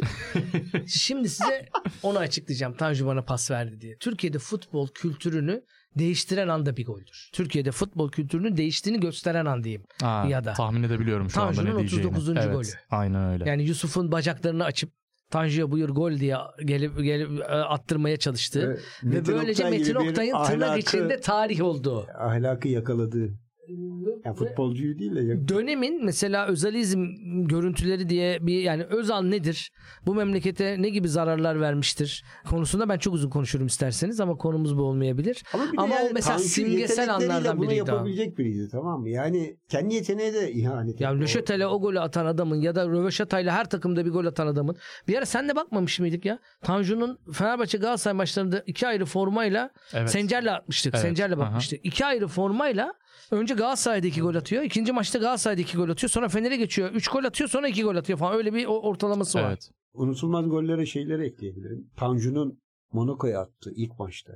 [0.87, 1.68] Şimdi size
[2.02, 2.75] onu açıklayacağım.
[2.76, 3.96] Tanju bana pas verdi diye.
[4.00, 5.62] Türkiye'de futbol kültürünü
[5.98, 7.30] değiştiren anda bir goldür.
[7.32, 9.82] Türkiye'de futbol kültürünün değiştiğini gösteren an diyeyim.
[10.02, 10.52] Ha, Ya da.
[10.52, 12.06] Tahmin edebiliyorum şu anda Tanju'nun ne diyeceğini.
[12.06, 12.36] 39.
[12.36, 12.66] evet, golü.
[12.90, 13.48] Aynen öyle.
[13.48, 14.90] Yani Yusuf'un bacaklarını açıp
[15.30, 18.62] Tanju'ya buyur gol diye gelip gelip e, attırmaya çalıştı.
[18.66, 22.06] Evet, Ve Metin böylece Oktay Metin Oktay'ın tırnak ahlakı- içinde tarih oldu.
[22.18, 23.28] ahlakı yakaladı.
[24.25, 27.06] Yani futbolcuyu değil de yak- Dönemin mesela özalizm
[27.46, 29.70] görüntüleri diye bir yani Özal nedir?
[30.06, 32.25] Bu memlekete ne gibi zararlar vermiştir?
[32.50, 35.42] Konusunda ben çok uzun konuşurum isterseniz ama konumuz bu olmayabilir.
[35.54, 37.92] Ama, Ama o yani mesela Tanju simgesel anlardan bunu biriydi ha.
[37.94, 39.08] yapabilecek biriydi tamam mı?
[39.08, 41.20] Yani kendi yeteneğe de ihanet Ya etti.
[41.20, 44.76] Löşetel'e o golü atan adamın ya da Röveşata'yla her takımda bir gol atan adamın.
[45.08, 46.38] Bir ara sen de bakmamış mıydık ya?
[46.62, 50.11] Tanju'nun Fenerbahçe Galatasaray maçlarında iki ayrı formayla Evet.
[50.11, 50.94] Sencer'le atmıştık.
[50.94, 51.02] Evet.
[51.02, 51.38] Sencer'le Aha.
[51.40, 51.80] bakmıştık.
[51.85, 52.92] İki ayrı formayla
[53.30, 54.62] önce Galatasaray'da iki gol atıyor.
[54.62, 56.11] ikinci maçta Galatasaray'da iki gol atıyor.
[56.11, 56.90] Sonra Fener'e geçiyor.
[56.92, 58.37] Üç gol atıyor sonra iki gol atıyor falan.
[58.37, 59.49] Öyle bir o- ortalaması var.
[59.49, 59.70] Evet.
[59.94, 61.90] Unutulmaz gollere şeyleri ekleyebilirim.
[61.96, 62.58] Tanju'nun
[62.92, 64.32] Monaco'ya attığı ilk maçta.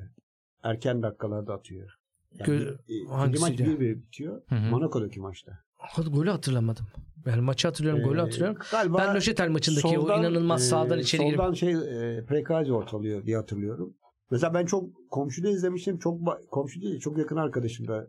[0.63, 1.91] Erken dakikalarda atıyor.
[2.39, 3.63] Yani Gö- bir- e, maç hangisiydi?
[3.63, 4.43] 1-1 bitiyor.
[4.49, 4.71] Hı hı.
[4.71, 5.53] Monaco'daki maçta.
[5.79, 6.87] Hadi golü hatırlamadım.
[7.27, 8.57] Yani maçı hatırlıyorum, golü Ee, hatırlıyorum.
[8.71, 12.73] Galiba Ben Löşetel maçındaki o soldan, inanılmaz e, sağdan içeri girip Soldan şey e, Prekazi
[12.73, 13.95] ortalıyor diye hatırlıyorum.
[14.31, 15.99] Mesela ben çok komşuda izlemiştim.
[15.99, 16.21] Çok
[16.51, 18.07] komşu değil çok yakın arkadaşım da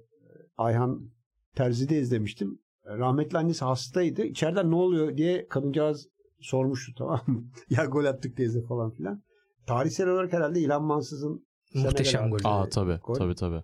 [0.61, 1.09] Ayhan
[1.55, 2.59] Terzi'de izlemiştim.
[2.85, 4.23] Rahmetli annesi hastaydı.
[4.23, 6.07] İçeriden ne oluyor diye kadıncağız
[6.39, 7.43] sormuştu tamam mı?
[7.69, 9.23] ya gol attık teyze falan filan.
[9.67, 12.35] Tarihsel olarak herhalde İlhan Mansız'ın Muhteşem Senegal gol.
[12.37, 12.99] attığı Aa tabii.
[13.03, 13.13] gol.
[13.15, 13.63] Tabii tabii.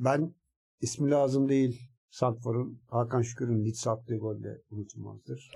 [0.00, 0.34] Ben
[0.80, 1.80] ismi lazım değil.
[2.10, 5.50] Santfor'un Hakan Şükür'ün Leeds attığı gol de unutulmazdır.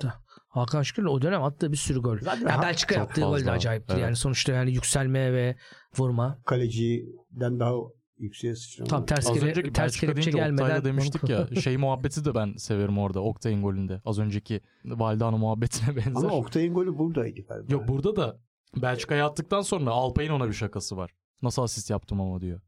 [0.48, 2.18] Hakan Şükür'ün o dönem attığı bir sürü gol.
[2.22, 3.52] Zaten Ya ha- Belçika çok yaptığı gol de fazla.
[3.52, 3.94] acayiptir.
[3.94, 4.02] Evet.
[4.02, 5.56] Yani sonuçta yani yükselme ve
[5.98, 6.38] vurma.
[6.46, 7.72] kaleciden daha
[8.18, 8.88] yükseğe sıçrama.
[8.88, 10.62] Tam ters Az kere, ters kelepçe deyince gelmeden.
[10.62, 14.00] Oktay'da demiştik ya şey muhabbeti de ben severim orada Oktay'ın golünde.
[14.04, 16.14] Az önceki Valdano muhabbetine benzer.
[16.14, 17.72] Ama Oktay'ın golü buradaydı galiba.
[17.72, 18.38] Yok burada da
[18.76, 21.10] Belçika'ya attıktan sonra Alpay'ın ona bir şakası var.
[21.42, 22.60] Nasıl asist yaptım ama diyor.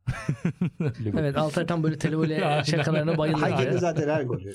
[1.19, 3.49] Evet Altay tam böyle televole şakalarına bayılır.
[3.49, 3.79] Yani.
[3.79, 4.53] zaten her golü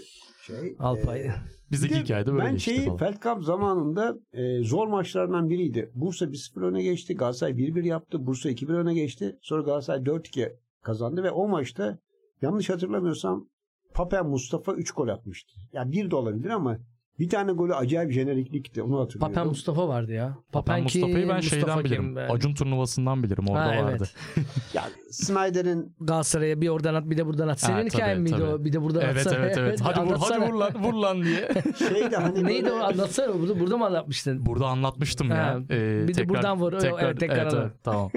[0.48, 0.76] şey.
[0.80, 1.22] Alpay.
[1.22, 1.32] e,
[1.72, 2.98] Bizdeki hikayede böyle Ben şeyi falan.
[2.98, 5.92] Feldkamp zamanında e, zor maçlardan biriydi.
[5.96, 7.16] Bursa 1-0 öne geçti.
[7.16, 8.26] Galatasaray 1-1 yaptı.
[8.26, 9.38] Bursa 2-1 öne geçti.
[9.42, 11.98] Sonra Galatasaray 4-2 kazandı ve o maçta
[12.42, 13.46] yanlış hatırlamıyorsam
[13.94, 15.54] Papen Mustafa 3 gol atmıştı.
[15.74, 16.78] Yani bir de olabilir ama
[17.20, 18.82] bir tane golü acayip jeneriklikti.
[18.84, 19.34] Onu hatırlıyorum.
[19.34, 20.38] Papen Mustafa vardı ya.
[20.52, 22.16] Papen kim, Mustafa'yı ben Mustafa şeyden bilirim.
[22.16, 23.46] Ben- Acun turnuvasından bilirim.
[23.50, 23.84] Orada Ha, evet.
[24.02, 24.10] vardı.
[24.74, 27.60] Ya Snyder'in Galatasaray'a bir oradan at bir de buradan at.
[27.60, 28.44] Senin Ha, hikayen tabii, miydi tabii.
[28.54, 28.66] o?
[28.66, 29.36] Bir de buradan Evet atsana.
[29.46, 29.82] evet evet.
[29.84, 31.50] Hadi vur, hadi vur lan vur lan diye.
[31.90, 33.40] şey de hani Neydi böyle- o anlatsana.
[33.42, 34.46] Burada, burada mı anlatmıştın?
[34.46, 35.60] Burada anlatmıştım ya.
[35.70, 36.74] Ee, bir de buradan vur.
[36.74, 37.72] Evet, tekrar anlat.
[37.84, 38.12] tamam.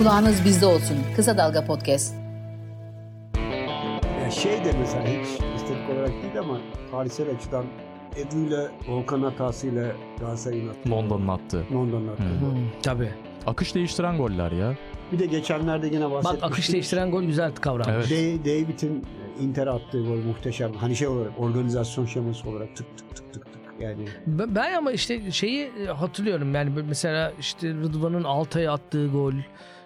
[0.00, 0.96] Kulağınız bizde olsun.
[1.16, 2.14] Kısa Dalga Podcast.
[4.24, 6.60] Ya şey de mesela hiç estetik olarak değil ama
[6.90, 7.64] tarihsel açıdan
[8.16, 9.86] Edu ile Volkan hatasıyla
[10.20, 10.90] Galatasaray'ın attığı.
[10.90, 11.64] London'un attığı.
[11.72, 12.50] London'un gol.
[12.54, 13.10] Hmm, tabii.
[13.46, 14.74] Akış değiştiren goller ya.
[15.12, 16.44] Bir de geçenlerde yine Bak bahsetmiştik.
[16.52, 17.86] akış değiştiren gol güzel kavram.
[17.90, 18.10] Evet.
[18.10, 19.06] Da- David'in
[19.40, 20.72] Inter'e attığı gol muhteşem.
[20.72, 23.62] Hani şey olarak organizasyon şeması olarak tık tık tık tık tık.
[23.80, 29.32] Yani Ben ama işte şeyi e, hatırlıyorum yani mesela işte Rıdvan'ın Altay'a attığı gol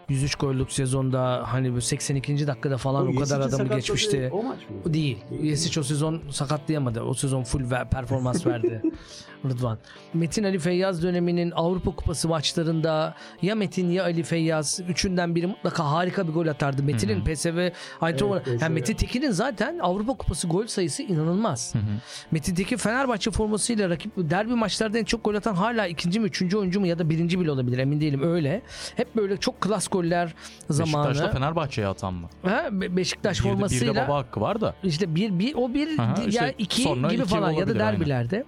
[0.09, 2.47] 103 gollük sezonda hani böyle 82.
[2.47, 4.31] dakikada falan o, kadar Yesici adamı geçmişti.
[4.33, 4.77] O maç mı?
[4.91, 5.19] O değil.
[5.43, 7.01] Yesic o sezon sakatlayamadı.
[7.03, 8.83] O sezon full ver- performans verdi
[9.45, 9.79] Rıdvan.
[10.15, 15.91] Metin Ali Feyyaz döneminin Avrupa Kupası maçlarında ya Metin ya Ali Feyyaz üçünden biri mutlaka
[15.91, 16.83] harika bir gol atardı.
[16.83, 17.69] Metin'in PSV
[18.07, 18.75] Eindhoven Evet, yani.
[18.75, 21.75] Metin Tekin'in zaten Avrupa Kupası gol sayısı inanılmaz.
[21.75, 21.83] Hı hı.
[22.31, 26.57] Metin Tekin Fenerbahçe formasıyla rakip derbi maçlarda en çok gol atan hala ikinci mi üçüncü
[26.57, 28.63] oyuncu mu ya da birinci bile olabilir emin değilim öyle.
[28.97, 30.35] Hep böyle çok klas goller
[30.71, 31.09] zamanı.
[31.09, 32.29] Beşiktaş'ta Fenerbahçe'ye atan mı?
[32.43, 34.75] Ha, Be- Beşiktaş Bir de, bir de formasıyla baba hakkı var da.
[34.85, 38.11] işte bir, bir o bir Aha, di- işte ya iki gibi falan ya da olabilir,
[38.11, 38.45] aynen.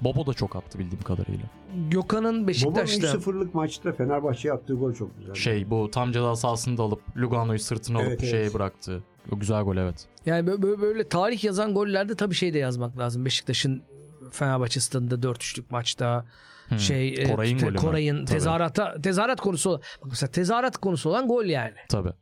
[0.00, 1.44] Bobo da çok attı bildiğim kadarıyla.
[1.90, 5.34] Gökhan'ın Beşiktaş'ta 3-0'lık maçta Fenerbahçe'ye attığı gol çok güzel.
[5.34, 8.30] Şey bu tam ceza sahasında alıp Lugano'yu sırtına alıp Evet, evet.
[8.30, 9.02] şeye bıraktı.
[9.32, 10.06] O güzel gol evet.
[10.26, 13.24] yani böyle, böyle, tarih yazan gollerde tabii şey de yazmak lazım.
[13.24, 13.82] Beşiktaş'ın
[14.30, 16.24] Fenerbahçe stadında 4-3'lük maçta
[16.68, 16.78] Hı.
[16.78, 17.74] şey e, Koray'ın te-?
[17.74, 18.26] Koray'ın Tabii.
[18.26, 21.74] tezahürata tezahürat konusu olan bak mesela tezahürat konusu olan gol yani.
[21.88, 22.12] Tabii.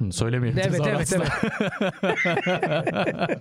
[0.00, 0.62] Hı, söylemeyelim.
[0.66, 1.48] Evet evet tezahüratla.
[2.02, 3.38] evet.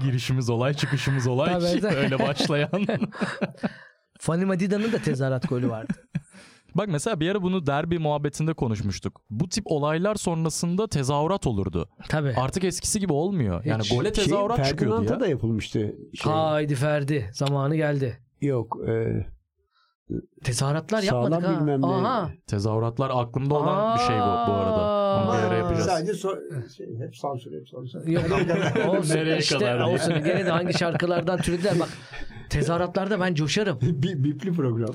[0.02, 1.52] Girişimiz olay çıkışımız olay.
[1.52, 1.96] Tabii.
[1.96, 2.70] Öyle başlayan.
[4.18, 5.92] Fanny Madida'nın da tezahürat golü vardı.
[6.74, 9.20] Bak mesela bir ara bunu derbi muhabbetinde konuşmuştuk.
[9.30, 11.88] Bu tip olaylar sonrasında tezahürat olurdu.
[12.08, 12.34] Tabii.
[12.36, 13.64] Artık eskisi gibi olmuyor.
[13.64, 13.90] Yani Hiç.
[13.90, 15.20] gole tezahürat şey, çıkıyordu ya.
[15.20, 15.94] da yapılmıştı.
[16.22, 16.32] Şey.
[16.32, 17.30] Haydi Ferdi.
[17.32, 18.18] Zamanı geldi.
[18.40, 18.78] Yok.
[18.88, 19.26] E,
[20.44, 21.60] Tezahüratlar Sağlam yapmadık ha.
[21.60, 21.86] bilmem ne.
[21.86, 22.30] Aha.
[22.46, 24.84] Tezahüratlar aklımda olan bir şey bu bu arada.
[25.24, 25.58] Onu bir ara Aa.
[25.58, 25.86] yapacağız.
[25.86, 28.06] sadece so- şey, hep sansür hep sansür.
[28.06, 28.24] Yok
[28.88, 29.94] olsun Nereye işte kadar diye.
[29.94, 30.14] olsun.
[30.24, 31.88] Gene de hangi şarkılardan türediler bak.
[32.50, 33.78] Tezahüratlarda ben coşarım.
[33.82, 34.94] Bi- Bipli program.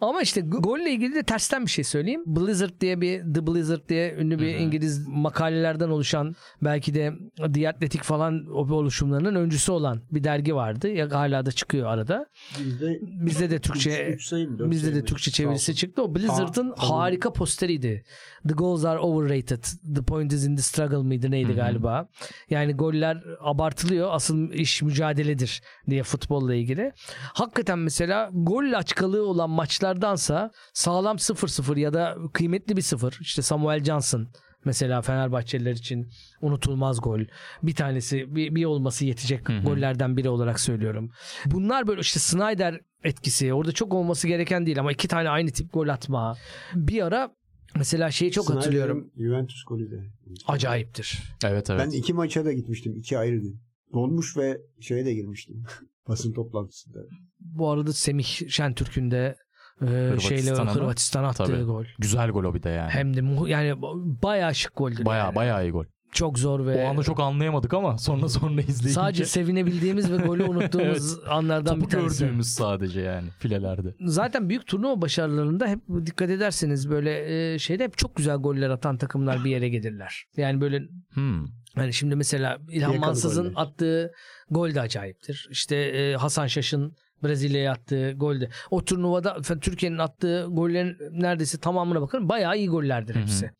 [0.00, 2.22] Ama işte go- golle ilgili de tersten bir şey söyleyeyim.
[2.26, 7.12] Blizzard diye bir The Blizzard diye ünlü bir İngiliz makalelerden oluşan belki de
[7.54, 10.88] The Athletic falan o oluşumlarının öncüsü olan bir dergi vardı.
[10.88, 12.26] Ya hala da çıkıyor arada.
[12.58, 15.04] Bizde Bizde de Türkçe üç sayı mı, dört bizde de?
[15.04, 16.02] Türkçe çevirisi çıktı.
[16.02, 16.98] O Blizzard'ın Ha, tamam.
[16.98, 18.04] harika posteriydi.
[18.48, 19.64] The goals are overrated.
[19.94, 21.56] The point is in the struggle mıydı neydi Hı hı.
[21.56, 22.08] galiba.
[22.50, 24.08] Yani goller abartılıyor.
[24.12, 26.92] Asıl iş mücadeledir diye futbolla ilgili.
[27.34, 29.50] Hakikaten mesela gol açkalığı olan
[29.84, 33.18] maçlardansa sağlam 0-0 ya da kıymetli bir 0.
[33.20, 34.28] İşte Samuel Johnson
[34.64, 36.08] mesela Fenerbahçeliler için
[36.40, 37.20] unutulmaz gol.
[37.62, 39.62] Bir tanesi bir, bir olması yetecek Hı hı.
[39.62, 41.10] gollerden biri olarak söylüyorum.
[41.46, 45.72] Bunlar böyle işte Snyder etkisi orada çok olması gereken değil ama iki tane aynı tip
[45.72, 46.36] gol atma.
[46.74, 47.30] Bir ara
[47.76, 49.10] mesela şeyi çok Snyder'in hatırlıyorum.
[49.16, 50.00] Juventus golü de.
[50.46, 51.22] Acayiptir.
[51.44, 51.80] Evet evet.
[51.84, 52.96] Ben iki maça da gitmiştim.
[52.96, 53.60] iki ayrı gün.
[53.92, 55.62] Dolmuş ve şeye de girmiştim.
[56.08, 56.98] Basın toplantısında.
[57.40, 59.36] Bu arada Semih Şentürk'ün de
[59.82, 61.62] e, şeyle Hırvatistan'a attığı Tabii.
[61.62, 61.84] gol.
[61.98, 62.90] Güzel gol o bir de yani.
[62.90, 63.74] Hem de yani
[64.22, 65.04] bayağı şık goldü.
[65.04, 65.34] Baya yani.
[65.34, 65.84] baya iyi gol.
[66.12, 70.42] Çok zor ve O anı çok anlayamadık ama sonra sonra izleyince sadece sevinebildiğimiz ve golü
[70.44, 72.24] unuttuğumuz anlardan topu bir tanesi.
[72.24, 73.94] gördüğümüz sadece yani filelerde.
[74.00, 78.96] Zaten büyük turnuva başarılarında hep dikkat ederseniz böyle e, şeyde hep çok güzel goller atan
[78.96, 80.24] takımlar bir yere gelirler.
[80.36, 80.82] Yani böyle
[81.14, 81.44] Hmm.
[81.74, 84.12] hani şimdi mesela İlhan Yakalı Mansız'ın attığı
[84.50, 85.48] gol de acayiptir.
[85.50, 88.48] İşte e, Hasan Şaş'ın Brezilya'ya attığı gol de.
[88.70, 93.22] O turnuvada Türkiye'nin attığı gollerin neredeyse tamamına bakın bayağı iyi gollerdir Hı hı.
[93.22, 93.50] hepsi.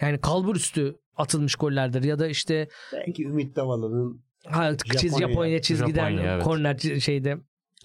[0.00, 5.28] Yani kalbur üstü atılmış gollerdir ya da işte Belki Ümit Davalı'nın ha, çiz Japonya.
[5.28, 6.44] Japonya çizgiden Japonya, evet.
[6.44, 7.36] korner şeyde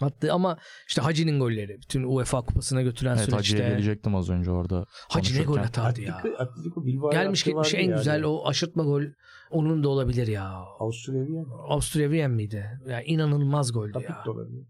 [0.01, 3.69] attı ama işte Hacı'nin golleri bütün UEFA kupasına götüren Evet Hacı'ya süreçte.
[3.69, 4.85] gelecektim az önce orada.
[5.09, 6.15] Hacı ne gol atardı ya.
[6.37, 7.97] Atletico, Bilbao Gelmiş gitmiş en yani.
[7.97, 9.03] güzel o aşırtma gol
[9.51, 10.49] onun da olabilir ya.
[10.79, 11.23] Avusturya.
[11.69, 12.65] Avusturya Viyen miydi?
[12.87, 14.31] Ya inanılmaz goldü Tapik ya.
[14.33, 14.65] olabilir.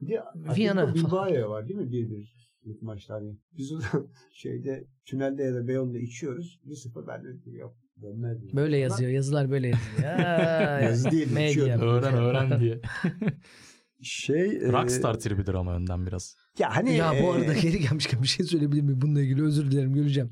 [0.00, 0.22] Bir de
[0.56, 0.94] Viyana.
[0.94, 1.90] Bilbao'ya var değil mi?
[1.92, 3.20] Bir bir ilk maçlar.
[3.20, 6.60] Yani Biz o zaman şeyde tünelde ya da Beyon'da içiyoruz.
[6.66, 7.74] 1-0 ben de yok.
[8.02, 8.38] Dönmez.
[8.54, 9.10] Böyle yazıyor.
[9.10, 10.02] Yazılar böyle yazıyor.
[10.18, 11.78] Ya, Yazı değil, Medya.
[11.80, 12.80] Öğren öğren diye.
[14.02, 14.56] Şey.
[14.56, 16.36] e, Rockstar tribidir ama önden biraz.
[16.58, 16.96] Ya hani.
[16.96, 18.98] Ya bu arada geri gelmişken bir şey söyleyebilir miyim?
[19.00, 20.30] Bununla ilgili özür dilerim göreceğim.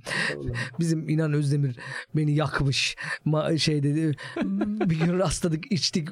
[0.81, 1.77] Bizim İnan Özdemir
[2.17, 2.97] beni yakmış.
[3.25, 4.17] Ma şey dedi.
[4.91, 6.09] bir gün rastladık içtik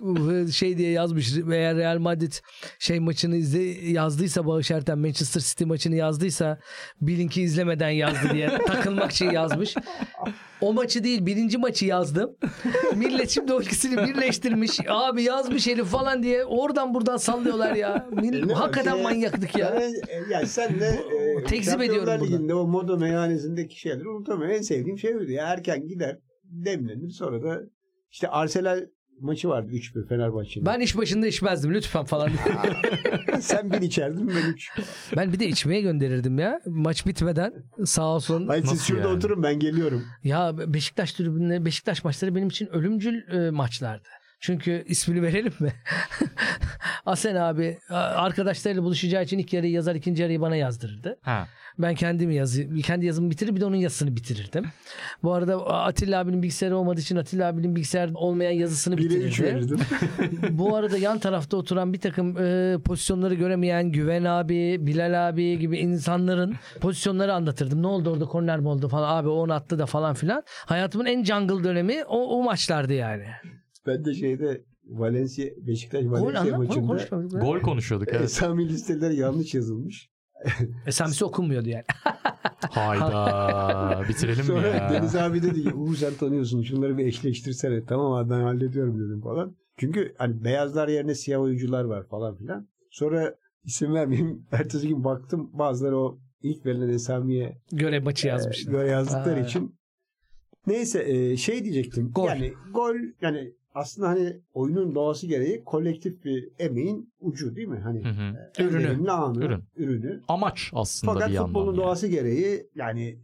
[0.53, 1.33] şey diye yazmış.
[1.53, 2.33] Eğer Real Madrid
[2.79, 6.59] şey maçını izle, yazdıysa Bağış Erten Manchester City maçını yazdıysa
[7.01, 9.75] bilin ki izlemeden yazdı diye takılmak için yazmış.
[10.61, 12.31] O maçı değil birinci maçı yazdım.
[12.97, 14.79] Millet şimdi o ikisini birleştirmiş.
[14.89, 18.07] Abi yazmış herif falan diye oradan buradan sallıyorlar ya.
[18.13, 19.03] Mil- Ne var Hakikaten ki?
[19.03, 19.83] manyaklık ya.
[20.13, 22.25] Yani, e, yani sen de e, tekzip ediyorum.
[22.27, 24.57] Ligi'nde o moda meyhanesindeki şeyleri unutamıyorum.
[24.57, 25.31] En sevdiğim şey buydu.
[25.31, 27.61] Ya erken gider demlenir sonra da
[28.11, 28.87] işte Arsenal
[29.21, 30.67] maçı vardı 3-1 Fenerbahçe'nin.
[30.67, 32.31] Ben iş başında içmezdim lütfen falan.
[33.41, 34.71] Sen bir içerdin ben 3.
[35.17, 36.61] ben bir de içmeye gönderirdim ya.
[36.67, 37.53] Maç bitmeden
[37.85, 38.47] sağ olsun.
[38.47, 39.17] Hayır siz şurada yani?
[39.17, 40.03] oturun ben geliyorum.
[40.25, 44.09] Ya Beşiktaş tribünleri, Beşiktaş maçları benim için ölümcül e, maçlardı.
[44.45, 45.73] Çünkü ismini verelim mi?
[47.07, 51.19] Asen abi arkadaşlarıyla buluşacağı için ilk yarıyı yazar ikinci yarıyı bana yazdırırdı.
[51.23, 51.49] Ha.
[51.79, 54.65] Ben kendimi yazı, kendi yazımı bitirir bir de onun yazısını bitirirdim.
[55.23, 59.75] Bu arada Atilla abinin bilgisayarı olmadığı için Atilla abinin bilgisayar olmayan yazısını 1'e 3 bitirirdi.
[60.51, 65.79] Bu arada yan tarafta oturan bir takım e, pozisyonları göremeyen Güven abi, Bilal abi gibi
[65.79, 67.83] insanların pozisyonları anlatırdım.
[67.83, 70.43] Ne oldu orada korner mi oldu falan abi o onu attı da falan filan.
[70.67, 73.27] Hayatımın en jungle dönemi o, o maçlardı yani.
[73.87, 77.41] Ben de şeyde Valencia, Beşiktaş Gol Valencia onu maçında mı?
[77.41, 78.21] Gol konuşuyorduk evet.
[78.25, 80.11] Esami listeleri yanlış yazılmış.
[80.87, 81.85] Esamisi okunmuyordu yani.
[82.71, 84.03] Hayda.
[84.09, 84.91] Bitirelim mi Sonra ya?
[84.91, 87.85] Deniz abi dedi ki Uğur sen tanıyorsun şunları bir eşleştirsene.
[87.85, 89.57] Tamam abi ben hallediyorum dedim falan.
[89.77, 92.69] Çünkü hani beyazlar yerine siyah oyuncular var falan filan.
[92.91, 94.47] Sonra isim vermeyeyim.
[94.53, 98.67] Ertesi gün baktım bazıları o ilk verilen Esami'ye Görev maçı yazmış.
[98.69, 99.47] e, böyle yazdıkları Ha.
[99.47, 99.75] için.
[100.67, 102.11] Neyse e, şey diyecektim.
[102.13, 102.27] Gol.
[102.29, 107.79] Yani gol yani aslında hani oyunun doğası gereği kolektif bir emeğin ucu değil mi?
[107.79, 108.51] Hani Hı hı.
[108.59, 109.11] en Ürünü.
[109.11, 109.65] anı, Ürün.
[109.77, 110.21] ürünü.
[110.29, 111.47] Amaç aslında Fakat bir yandan.
[111.49, 111.77] futbolun yani.
[111.77, 113.19] doğası gereği yani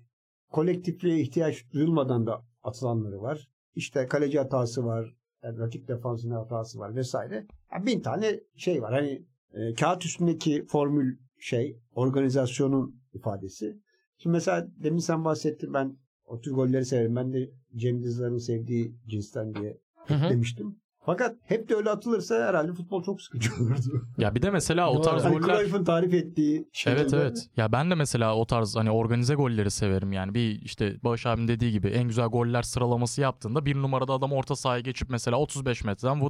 [0.51, 3.49] kolektifliğe ihtiyaç duyulmadan da atılanları var.
[3.75, 7.47] İşte kaleci hatası var, yani rakip defansının hatası var vesaire.
[7.73, 8.93] Yani bin tane şey var.
[8.93, 9.23] Hani
[9.55, 13.79] e, kağıt üstündeki formül şey, organizasyonun ifadesi.
[14.19, 17.17] Şimdi mesela demin sen bahsettin ben o tür golleri severim.
[17.17, 20.31] Ben de Cem Dizdar'ın sevdiği cinsten diye Hı hı.
[20.31, 20.77] demiştim.
[21.07, 24.07] Fakat hep de öyle atılırsa herhalde futbol çok sıkıcı olurdu.
[24.19, 26.99] Ya bir de mesela o tarz Hani goller Cruyff'un tarif ettiği şeyler.
[27.01, 27.47] Evet evet.
[27.57, 30.35] Ya ben de mesela o tarz hani organize golleri severim yani.
[30.35, 34.57] Bir işte Bağış abim dediği gibi en güzel goller sıralaması yaptığında bir numarada adam orta
[34.57, 36.21] sahaya geçip mesela 35 metreden.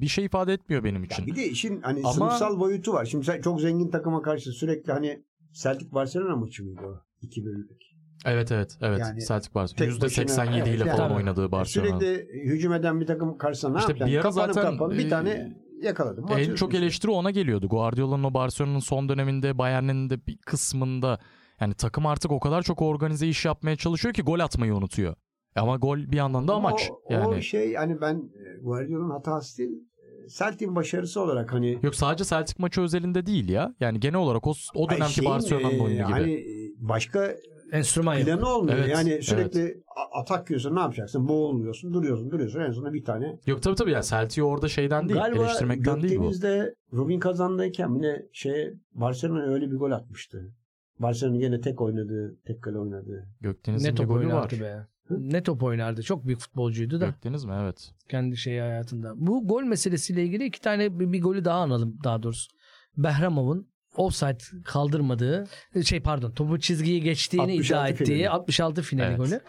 [0.00, 1.26] Bir şey ifade etmiyor benim Ya için.
[1.26, 3.04] bir de işin hani Ama- sınıfsal boyutu var.
[3.04, 5.22] Şimdi sen çok zengin takıma karşı sürekli hani
[5.62, 7.00] Celtic Barcelona maçı mıydı o?
[7.26, 7.89] 2-1'lik.
[8.24, 8.98] Evet evet evet.
[9.00, 11.16] Yani Celtic tek %87 başına- ile Evet, falan yani.
[11.16, 11.98] oynadığı Barcelona.
[12.00, 14.14] Sürekli hücum eden bir takım karşısında ne İşte yapacaksın?
[14.18, 16.26] bir ara zaten, kapanıp bir e, tane yakaladım.
[16.38, 16.84] En çok işte.
[16.84, 17.68] eleştiri ona geliyordu.
[17.68, 21.18] Guardiola'nın o Barcelona'nın son döneminde Bayern'in de bir kısmında
[21.60, 25.14] yani takım artık o kadar çok organize iş yapmaya çalışıyor ki gol atmayı unutuyor.
[25.56, 26.90] Ama gol bir yandan da Ama amaç.
[26.90, 29.70] o, yani o şey hani ben e, Guardiola'nın hatası değil.
[29.70, 33.74] e, Celtic'in başarısı olarak hani Yok sadece Celtic maçı özelinde değil ya.
[33.80, 36.02] Yani genel olarak o, o dönemki şeyin, Barcelona'nın oyunu gibi.
[36.12, 36.44] Hani
[36.78, 37.34] başka
[37.72, 38.24] Enstrüman yok.
[38.26, 38.78] planı olmuyor.
[38.78, 41.28] Evet, yani sürekli a- atak yiyorsun ne yapacaksın?
[41.28, 42.60] Boğuluyorsun, duruyorsun, duruyorsun.
[42.60, 43.38] En sonunda bir tane.
[43.46, 46.22] Yok tabii tabii ya Celtic'i orada şeyden değil, Galiba eleştirmekten değil bu.
[46.22, 50.52] Gökdeniz'de Rubin kazandayken yine şey Barcelona öyle bir gol atmıştı.
[50.98, 53.26] Barcelona yine tek oynadı, tek kale oynadı.
[53.40, 54.32] Gökdeniz'in Ne bir top golü var.
[54.32, 54.86] oynardı be.
[55.10, 56.02] Ne top oynardı.
[56.02, 57.52] Çok büyük futbolcuydu da Gökdeniz mi?
[57.62, 57.90] Evet.
[58.08, 59.12] kendi şeyi hayatında.
[59.16, 62.50] Bu gol meselesiyle ilgili iki tane bir, bir golü daha analım daha doğrusu.
[62.96, 63.68] Behramov'un
[64.00, 65.44] offside kaldırmadığı
[65.84, 68.30] şey pardon topu çizgiyi geçtiğini 66 iddia ettiği finali.
[68.30, 69.18] 66 finali Evet.
[69.18, 69.40] golü.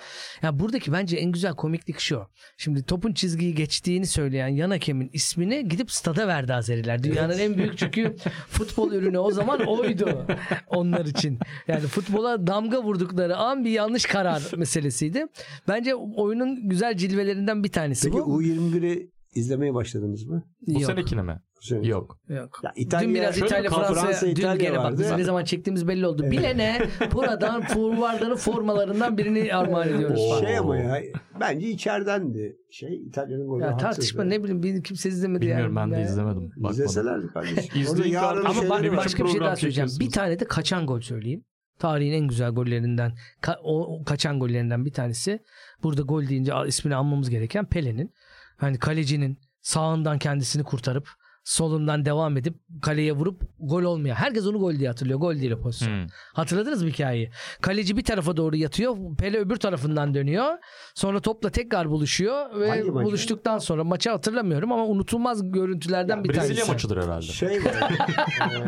[0.41, 2.27] Ya buradaki bence en güzel komiklik şu.
[2.57, 7.03] Şimdi topun çizgiyi geçtiğini söyleyen yan hakemin ismini gidip stada verdi Azeriler.
[7.03, 8.15] Dünyanın en büyük çünkü
[8.47, 10.27] futbol ürünü o zaman oydu
[10.67, 11.39] onlar için.
[11.67, 15.25] Yani futbola damga vurdukları an bir yanlış karar meselesiydi.
[15.67, 18.43] Bence oyunun güzel cilvelerinden bir tanesi Peki bu.
[18.43, 20.43] U21'i izlemeye başladınız mı?
[20.67, 20.91] Bu Yok.
[20.91, 21.39] senekini mi?
[21.61, 21.87] Sene?
[21.87, 22.17] Yok.
[22.29, 22.59] Yok.
[22.63, 25.43] Ya İtalya, dün biraz şöyle İtalya Fransa, Fransa, dün İtalya gene bak biz ne zaman
[25.43, 26.23] çektiğimiz belli oldu.
[26.31, 30.19] Bilene buradan forvardanın formalarından birini armağan ediyoruz.
[30.31, 30.39] Oo.
[30.39, 31.01] Şey ama ya
[31.39, 32.55] bence içeridendi.
[32.71, 35.91] Şey İtalya'nın golü Ya tartışma ne bileyim bir kimse izlemedi Bilmiyorum yani.
[35.91, 36.49] ben de izlemedim.
[36.49, 36.71] Bakmadım.
[36.71, 37.81] İzleselerdi kardeşim.
[37.81, 38.13] İzleyin.
[38.15, 39.89] Ama Şeyleri ba- biçim başka bir şey daha söyleyeceğim.
[39.99, 41.43] Bir tane de kaçan gol söyleyeyim.
[41.79, 45.39] Tarihin en güzel gollerinden ka- o, kaçan gollerinden bir tanesi.
[45.83, 48.13] Burada gol deyince ismini anmamız gereken Pele'nin.
[48.57, 51.07] Hani kalecinin sağından kendisini kurtarıp
[51.43, 54.15] solundan devam edip kaleye vurup gol olmayan.
[54.15, 55.19] Herkes onu gol diye hatırlıyor.
[55.19, 55.89] Gol değil o pozisyon.
[56.01, 56.07] Hmm.
[56.33, 57.31] Hatırladınız mı hikayeyi?
[57.61, 58.97] Kaleci bir tarafa doğru yatıyor.
[59.17, 60.57] Pele öbür tarafından dönüyor.
[60.95, 63.05] Sonra topla tekrar buluşuyor ve Hangi maçı?
[63.05, 66.71] buluştuktan sonra maçı hatırlamıyorum ama unutulmaz görüntülerden Ya bir Brezilya tanesi.
[66.71, 67.21] maçıdır herhalde.
[67.25, 67.91] Şey var.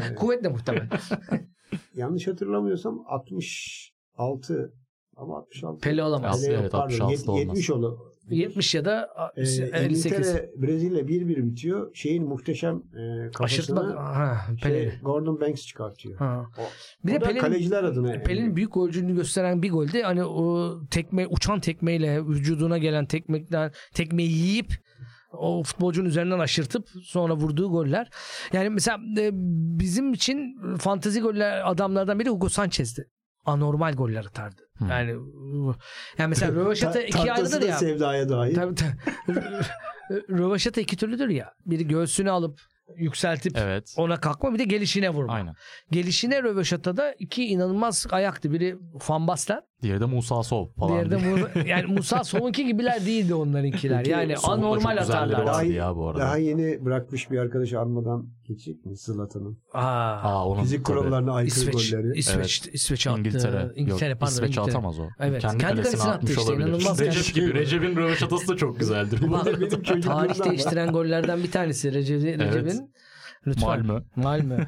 [0.12, 0.90] e, Kuvvetle muhtemel.
[1.96, 4.74] yanlış hatırlamıyorsam 66
[5.18, 5.80] ama 66.
[5.80, 6.46] Pele olamaz.
[6.46, 7.40] Pele evet, pardon, 66 yet- olmaz.
[7.58, 8.13] 70 oldu.
[8.36, 10.06] 70 ya da 58.
[10.06, 11.96] İngiltere Brezilya 1-1 bitiyor.
[11.96, 13.82] Şeyin muhteşem e, Aşırtma.
[13.82, 16.18] kafasını Ha, şey, Gordon Banks çıkartıyor.
[16.18, 16.46] Ha.
[16.58, 16.62] O,
[17.08, 18.12] Bir de o da Pele'nin- kaleciler adına.
[18.14, 18.24] yani.
[18.24, 24.32] Pelin büyük golcülüğünü gösteren bir golde hani o tekme uçan tekmeyle vücuduna gelen tekmekten tekmeyi
[24.32, 24.74] yiyip
[25.34, 28.10] o futbolcunun üzerinden aşırtıp sonra vurduğu goller.
[28.54, 29.30] Yani mesela e,
[29.80, 33.06] bizim için fantezi goller adamlardan biri Hugo Sanchez'di.
[33.46, 34.62] Anormal goller atardı.
[34.78, 34.90] Hmm.
[34.90, 35.12] Yani
[36.18, 37.78] yani mesela Röveşata Ta- iki ayrıdır da ya.
[37.78, 38.56] sevdaya dair.
[38.56, 38.94] Tabii, tabii.
[40.30, 41.54] Röveşata iki türlüdür ya.
[41.66, 42.60] Biri göğsünü alıp
[42.96, 43.94] yükseltip Evet.
[43.98, 45.34] ona kalkma bir de gelişine vurma.
[45.34, 45.56] Aynen.
[45.92, 48.52] Gelişine röveşatada iki inanılmaz ayaktı.
[48.52, 48.78] Biri
[49.10, 50.94] Van Basten, Diğeri de Musa Sov falan.
[50.94, 51.36] diğeri de diye.
[51.36, 54.06] Mu- yani Musa Sov'unki gibiler değildi onlarınkiler.
[54.06, 55.48] Yani Sov'un da anormal atarlar.
[55.48, 56.20] Daha, ya bu arada.
[56.22, 59.58] daha yeni bırakmış bir arkadaş almadan geçecek mi Zlatan'ın?
[59.74, 60.98] Aa, Aa, onun Fizik tabii.
[61.00, 62.18] kurallarına aykırı İsveç, golleri.
[62.18, 63.20] İsveç, İsveç attı.
[63.20, 63.72] İngiltere.
[63.76, 64.34] İngiltere Yok, pardon.
[64.34, 64.66] İsveç İngiltere.
[64.72, 65.08] atamaz o.
[65.20, 66.68] Evet, Kendi, kendi kalesine kalesine atmış işte, olabilir.
[66.68, 67.54] inanılmaz Recep gibi.
[67.54, 69.22] Recep'in röveşatası da çok güzeldir.
[69.22, 72.40] Benim tarih değiştiren gollerden bir tanesi Recep'in.
[72.40, 72.76] Evet.
[73.48, 73.70] Lütfen.
[73.70, 74.02] Malmö.
[74.16, 74.58] Malmö.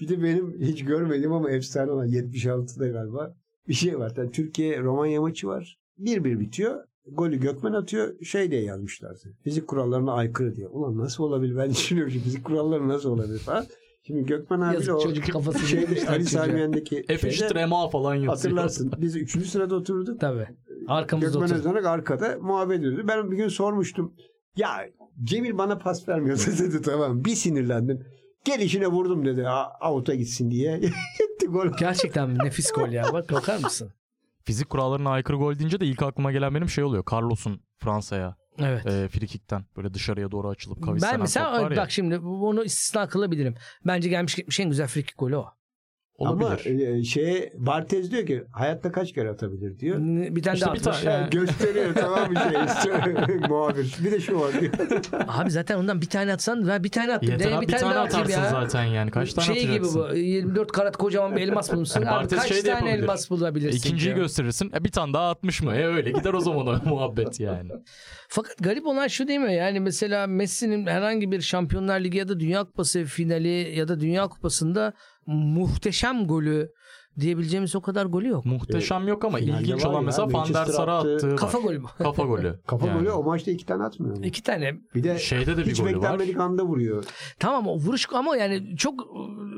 [0.00, 3.34] Bir de benim hiç görmediğim ama efsane olan 76'da galiba
[3.68, 4.12] bir şey var.
[4.16, 5.78] Yani Türkiye Romanya maçı var.
[6.00, 6.84] 1-1 bitiyor.
[7.12, 8.20] Golü Gökmen atıyor.
[8.24, 9.36] Şey diye yazmışlardı.
[9.44, 10.68] Fizik kurallarına aykırı diye.
[10.68, 11.56] Ulan nasıl olabilir?
[11.56, 13.66] Ben düşünüyorum şu fizik kuralları nasıl olabilir falan.
[14.06, 16.44] Şimdi Gökmen abi Yazık o çocuk kafasını şeyde yemişler Ali çocuğa.
[16.46, 18.34] Sami Yen'deki F şeyde eşittir MA falan yazıyor.
[18.34, 18.92] hatırlarsın.
[18.98, 19.46] Biz 3.
[19.46, 20.20] sırada oturduk.
[20.20, 20.46] Tabii.
[20.88, 21.58] Arkamızda Gökmen oturdu.
[21.58, 23.04] Özdanak arkada muhabbet ediyordu.
[23.08, 24.14] Ben bir gün sormuştum.
[24.56, 24.68] Ya
[25.24, 27.24] Cemil bana pas vermiyor dedi tamam.
[27.24, 28.04] Bir sinirlendim.
[28.44, 29.48] Gelişine vurdum dedi.
[29.48, 30.80] "A- Out'a gitsin diye.
[31.52, 31.72] Gol.
[31.78, 33.12] Gerçekten nefis gol ya.
[33.12, 33.92] Bak bakar mısın?
[34.44, 37.04] Fizik kurallarına aykırı gol deyince de ilk aklıma gelen benim şey oluyor.
[37.12, 38.86] Carlos'un Fransa'ya Evet.
[38.86, 41.76] e, frikikten böyle dışarıya doğru açılıp kavislenen Ben mesela top var ya.
[41.76, 43.54] bak şimdi bunu istisna kılabilirim.
[43.86, 45.46] Bence gelmiş gitmiş en güzel free kick golü o.
[46.18, 46.46] Olabilir.
[46.46, 49.98] Ama e, şeye Bartez diyor ki hayatta kaç kere atabilir diyor.
[50.00, 50.96] Bir tane İşte daha bir atmış.
[51.00, 53.36] tane- Yani gösteriyor tamam bir şey.
[53.48, 53.96] Muhabir.
[54.04, 54.72] Bir de şu var diyor.
[55.28, 57.30] Abi zaten ondan bir tane atsan ben bir tane attım.
[57.30, 58.50] Yeter Ne, abi, bir tane atayım atarsın ya.
[58.50, 59.10] zaten yani.
[59.10, 60.08] Kaç tane şey gibi atacaksın?
[60.10, 62.00] bu 24 karat kocaman bir elmas bulmuşsun.
[62.00, 62.98] Yani Abi kaç şey tane yapabilir.
[63.02, 63.78] elmas bulabilirsin?
[63.78, 64.16] İkinciyi ya?
[64.16, 64.72] gösterirsin.
[64.74, 65.74] E, bir tane daha atmış mı?
[65.74, 67.70] E öyle gider o zaman o muhabbet yani.
[68.28, 69.54] Fakat garip olan şu değil mi?
[69.54, 74.28] Yani mesela Messi'nin herhangi bir Şampiyonlar Ligi ya da Dünya Kupası finali ya da Dünya
[74.28, 74.92] Kupası'nda
[75.32, 76.70] muhteşem golü
[77.20, 78.44] diyebileceğimiz o kadar golü yok.
[78.44, 81.14] Muhteşem yok ama Finalde ilginç var olan ya, mesela Van der Manchester Sar'a attı.
[81.14, 81.36] attığı var.
[81.36, 81.86] Kafa golü mü?
[81.98, 82.60] Kafa golü.
[82.66, 82.98] Kafa Yani.
[82.98, 84.24] golü o maçta iki tane atmıyor mu?
[84.26, 84.74] İki tane.
[84.94, 85.94] Bir de Şeyde de bir hiç golü var.
[85.96, 87.04] beklenmedik anda vuruyor.
[87.38, 89.06] Tamam o vuruş ama yani çok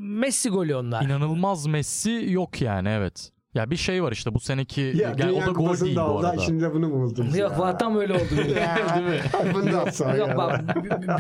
[0.01, 1.03] Messi golü onlar.
[1.05, 3.31] İnanılmaz Messi yok yani evet.
[3.55, 6.39] Ya bir şey var işte bu seneki Ya yani o da gol değil bu arada.
[6.39, 7.79] Şimdi de bunu mu buldunuz Yok ya?
[7.79, 8.37] tam öyle oldu.
[8.37, 9.73] Değil mi?
[9.73, 10.61] Da atsa Yok bak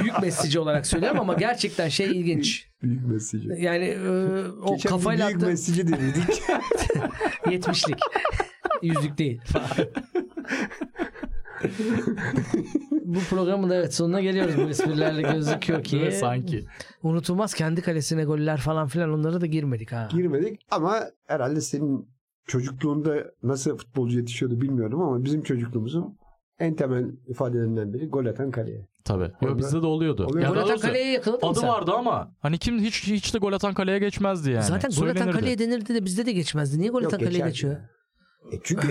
[0.00, 2.68] büyük Messi'ci olarak söylüyorum ama gerçekten şey ilginç.
[2.82, 3.48] Büyük Messi'ci.
[3.58, 4.08] Yani e,
[4.62, 6.42] o Geçen kafayla büyük attı Messi'ci dedik.
[7.44, 7.98] 70'lik.
[8.82, 9.40] Yüzlük değil.
[13.04, 16.10] bu programın da evet sonuna geliyoruz bu esprilerle gözüküyor ki.
[16.20, 16.64] Sanki.
[17.02, 20.08] Unutulmaz kendi kalesine goller falan filan onlara da girmedik ha.
[20.12, 22.08] Girmedik ama herhalde senin
[22.50, 26.18] çocukluğunda nasıl futbolcu yetişiyordu bilmiyorum ama bizim çocukluğumuzun
[26.58, 28.88] en temel ifadelerinden biri gol atan kaleye.
[29.04, 29.32] Tabii.
[29.42, 30.26] Yo, bizde de oluyordu.
[30.26, 30.44] Oluyor.
[30.44, 31.68] Ya Gol atan kaleye yakaladın mı adı sen?
[31.68, 34.64] vardı ama hani kim hiç hiç de gol atan kaleye geçmezdi yani.
[34.64, 36.78] Zaten gol atan kaleye denirdi de bizde de geçmezdi.
[36.78, 37.76] Niye gol atan kaleye geçiyor?
[38.52, 38.88] E çünkü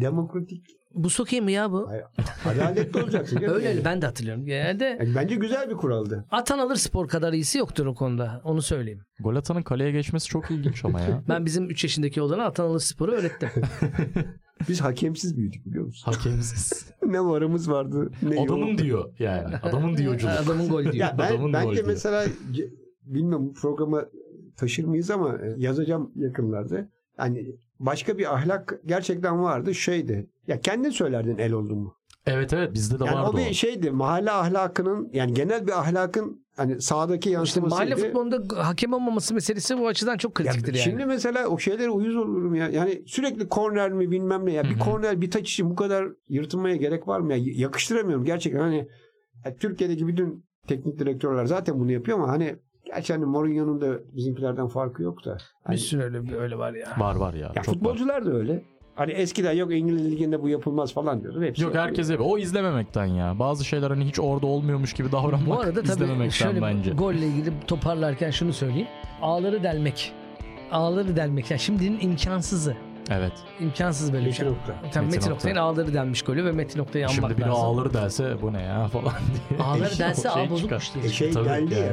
[0.00, 1.88] demokratik Bu sokayım mı ya bu?
[1.90, 2.04] hayır,
[2.46, 3.36] adaletli olacaksın.
[3.42, 4.46] Öyle öyle ben de hatırlıyorum.
[4.46, 6.24] Genelde Yani bence güzel bir kuraldı.
[6.30, 8.40] atan alır spor kadar iyisi yoktur o konuda.
[8.44, 9.00] Onu söyleyeyim.
[9.20, 11.22] Gol atanın kaleye geçmesi çok ilginç ama ya.
[11.28, 13.48] Ben bizim 3 yaşındaki oğlana atan alır sporu öğrettim.
[14.68, 16.12] Biz hakemsiz büyüdük biliyor musun?
[16.12, 16.90] Hakemsiz.
[17.06, 18.50] ne varımız vardı ne yok.
[18.50, 19.56] Adamın diyor yani.
[19.56, 20.32] Adamın diyorculuk.
[20.44, 20.94] Adamın gol diyor.
[20.94, 21.86] Ya ben, Adamın gol bence diyor.
[21.86, 22.26] mesela
[23.02, 24.04] bilmiyorum bu programa
[24.56, 26.88] taşır mıyız ama e, yazacağım yakınlarda.
[27.18, 29.74] Yani başka bir ahlak gerçekten vardı.
[29.74, 30.30] Şeydi.
[30.48, 31.94] Ya kendin söylerdin el oldun mu?
[32.26, 33.90] Evet evet bizde de Yani vardı o bir şeydi.
[33.90, 37.74] Mahalle ahlakının yani genel bir ahlakın hani sahadaki İşte yansımasıydı.
[37.90, 40.82] mahalle futbolunda hakem olmaması meselesi bu açıdan çok Ya kritiktir yani.
[40.84, 42.68] Şimdi mesela o şeylere uyuz olurum ya.
[42.68, 44.52] Yani sürekli korner mi bilmem ne.
[44.52, 44.78] Ya bir Hı hı.
[44.78, 47.34] korner bir taç için bu kadar yırtınmaya gerek var mı?
[47.34, 48.60] Ya yakıştıramıyorum gerçekten.
[48.60, 48.88] Hani
[49.44, 54.68] ya Türkiye'deki bütün teknik direktörler zaten bunu yapıyor ama hani gerçi hani Mourinho'nun da bizimkilerden
[54.68, 55.34] farkı yok da.
[55.34, 56.88] bir Hani, sürü öyle, öyle var ya.
[56.98, 57.40] Var var ya.
[57.40, 57.72] ya çok var.
[57.74, 58.62] futbolcular da öyle.
[58.98, 61.42] Hani eskiden yok İngiliz liginde bu yapılmaz falan diyordu.
[61.42, 62.30] Hepsi Yok herkes yapıyor.
[62.30, 63.38] O izlememekten ya.
[63.38, 66.90] Bazı şeyler hani hiç orada olmuyormuş gibi davranmak Bu arada tabii izlememekten şöyle bence.
[66.90, 68.88] golle ilgili toparlarken şunu söyleyeyim.
[69.22, 70.12] Ağları delmek.
[70.72, 71.50] Ağları delmek.
[71.50, 72.76] Yani şimdinin imkansızı.
[73.10, 73.32] Evet.
[73.60, 74.46] İmkansız böyle bir şey.
[74.46, 74.74] Metin Oktay.
[74.76, 75.32] Tam Metin Metin, Oktay.
[75.34, 77.64] Oktay'ın ağları delmiş golü ve Metin Oktay'ı anmak Şimdi biri lazım.
[77.64, 79.12] ağları delse bu ne ya falan
[79.50, 79.60] diye.
[79.60, 81.04] Ağları Şey delse ağ bozukmuş diye.
[81.04, 81.92] E şey Tabii geldi ya.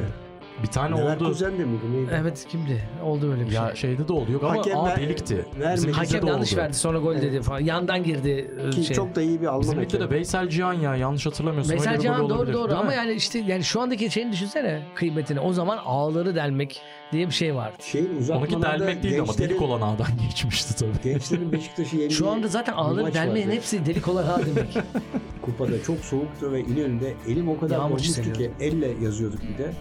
[0.62, 1.28] Bir tane Neler oldu.
[1.28, 2.10] Kuzen de miydi neydi?
[2.20, 2.82] Evet kimdi?
[3.04, 3.60] Oldu öyle bir şey.
[3.60, 5.36] Ya şeyde de oluyor ama Hakem ağ ver- delikti.
[5.60, 5.74] vermedi.
[5.76, 6.60] Bizim Hakem de yanlış oldu.
[6.60, 7.60] verdi sonra gol dedi falan.
[7.60, 8.96] Yandan girdi e, Ki şey.
[8.96, 10.16] çok da iyi bir Alman Bizim ligde de hakem.
[10.16, 11.74] Veysel Cihan ya yanlış hatırlamıyorsam.
[11.76, 12.96] Mesela öyle Cihan doğru olabilir, doğru değil ama mi?
[12.96, 15.40] yani işte yani şu andaki şeyini düşünsene kıymetini.
[15.40, 16.80] O zaman ağları delmek
[17.12, 17.76] diye bir şey vardı.
[17.80, 21.12] Şeyin Onunki uzatmalarda delmek değil ama gençlerin- delik olan ağdan geçmişti tabii.
[21.12, 23.56] Gençlerin Beşiktaş'ı yendiği Şu anda zaten bir ağları maç delmeyin vardı.
[23.56, 24.78] hepsi delik olan ağ demek.
[25.42, 29.72] Kupada çok soğuktu ve İnönü'nde elim o kadar Yağmur ki elle yazıyorduk bir de.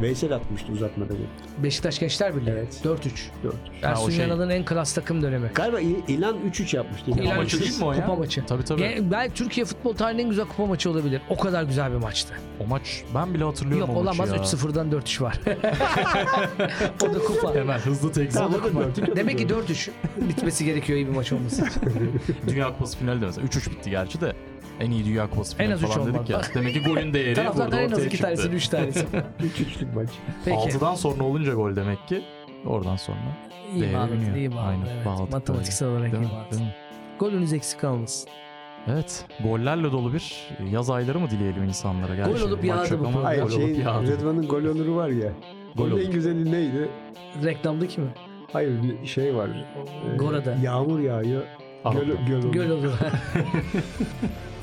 [0.00, 1.62] Veysel atmıştı uzatmada gol.
[1.62, 2.50] Beşiktaş Gençler Birliği.
[2.50, 2.80] Evet.
[2.84, 2.96] 4-3.
[2.96, 2.98] 4-3.
[3.82, 4.20] Ersun şey...
[4.20, 5.50] Yanal'ın en klas takım dönemi.
[5.54, 7.10] Galiba İl- İlan 3-3 yapmıştı.
[7.10, 8.00] İlan, kupa maçı değil mi o ya?
[8.00, 8.46] Kupa maçı.
[8.46, 8.82] Tabii tabii.
[8.82, 11.20] Ge- belki Türkiye futbol tarihinin en güzel kupa maçı olabilir.
[11.30, 12.34] O kadar güzel bir maçtı.
[12.60, 14.58] O maç ben bile hatırlıyorum Yok, o maçı olamaz ya.
[14.58, 15.40] 3-0'dan 4-3 var.
[17.02, 17.54] o da kupa.
[17.54, 19.16] Hemen hızlı tek o da kupa.
[19.16, 21.82] Demek ki 4-3 bitmesi gerekiyor iyi bir maç olması için.
[22.48, 24.32] Dünya Kupası finali de mesela 3-3 bitti gerçi de
[24.80, 26.40] en iyi Dünya Kupası en az falan dedik ya.
[26.54, 27.70] Demek ki golün değeri burada ortaya çıktı.
[27.70, 29.06] Taraflardan en az iki tanesini, üç tanesi.
[29.44, 30.08] 3 3 Kick maç.
[30.44, 30.56] Peki.
[30.56, 32.22] 6'dan sonra olunca gol demek ki.
[32.66, 33.18] Oradan sonra.
[33.74, 34.88] İyi bağladık, iyi bağladık.
[34.94, 35.32] Evet.
[35.32, 36.60] Matematiksel olarak değil iyi bağladık.
[37.18, 38.30] Golünüz eksik kalmasın.
[38.88, 39.24] Evet.
[39.42, 42.14] Gollerle dolu bir yaz ayları mı dileyelim insanlara?
[42.14, 43.24] Gerçi gol olup yağdı bu.
[43.24, 44.06] Hayır, gol yağdı.
[44.06, 45.32] Rıdvan'ın gol onuru var ya.
[45.76, 46.88] Gol en güzeli neydi?
[47.44, 48.08] Reklamdaki mi?
[48.52, 49.50] Hayır bir şey var.
[50.12, 50.54] Ee, Gora'da.
[50.62, 51.42] Yağmur yağıyor.
[51.92, 52.52] Göl, göl olur.
[52.52, 52.92] Göl olur.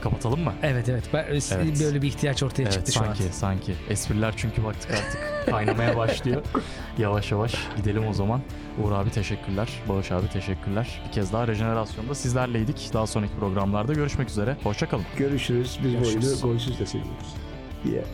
[0.00, 0.52] Kapatalım mı?
[0.62, 1.04] evet evet.
[1.12, 1.80] Ben, Evet.
[1.84, 3.30] Böyle bir ihtiyaç ortaya Evet çıktı şu sanki an.
[3.30, 3.74] sanki.
[3.90, 6.42] Espriler çünkü baktık artık kaynamaya başlıyor.
[6.98, 8.40] Yavaş yavaş gidelim o zaman.
[8.84, 9.68] Uğur abi teşekkürler.
[9.88, 11.02] Bağış abi teşekkürler.
[11.08, 12.90] Bir kez daha Rejenerasyon'da sizlerleydik.
[12.92, 14.56] Daha sonraki programlarda görüşmek üzere.
[14.62, 15.04] Hoşçakalın.
[15.16, 15.78] Görüşürüz.
[15.84, 16.44] Biz bu Görüşürüz.
[16.44, 17.34] oyunu golsüz de seviyoruz.
[17.84, 18.04] Yeah.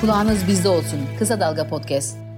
[0.00, 1.00] Kulağınız bizde olsun.
[1.18, 2.29] Kısa Dalga Podcast.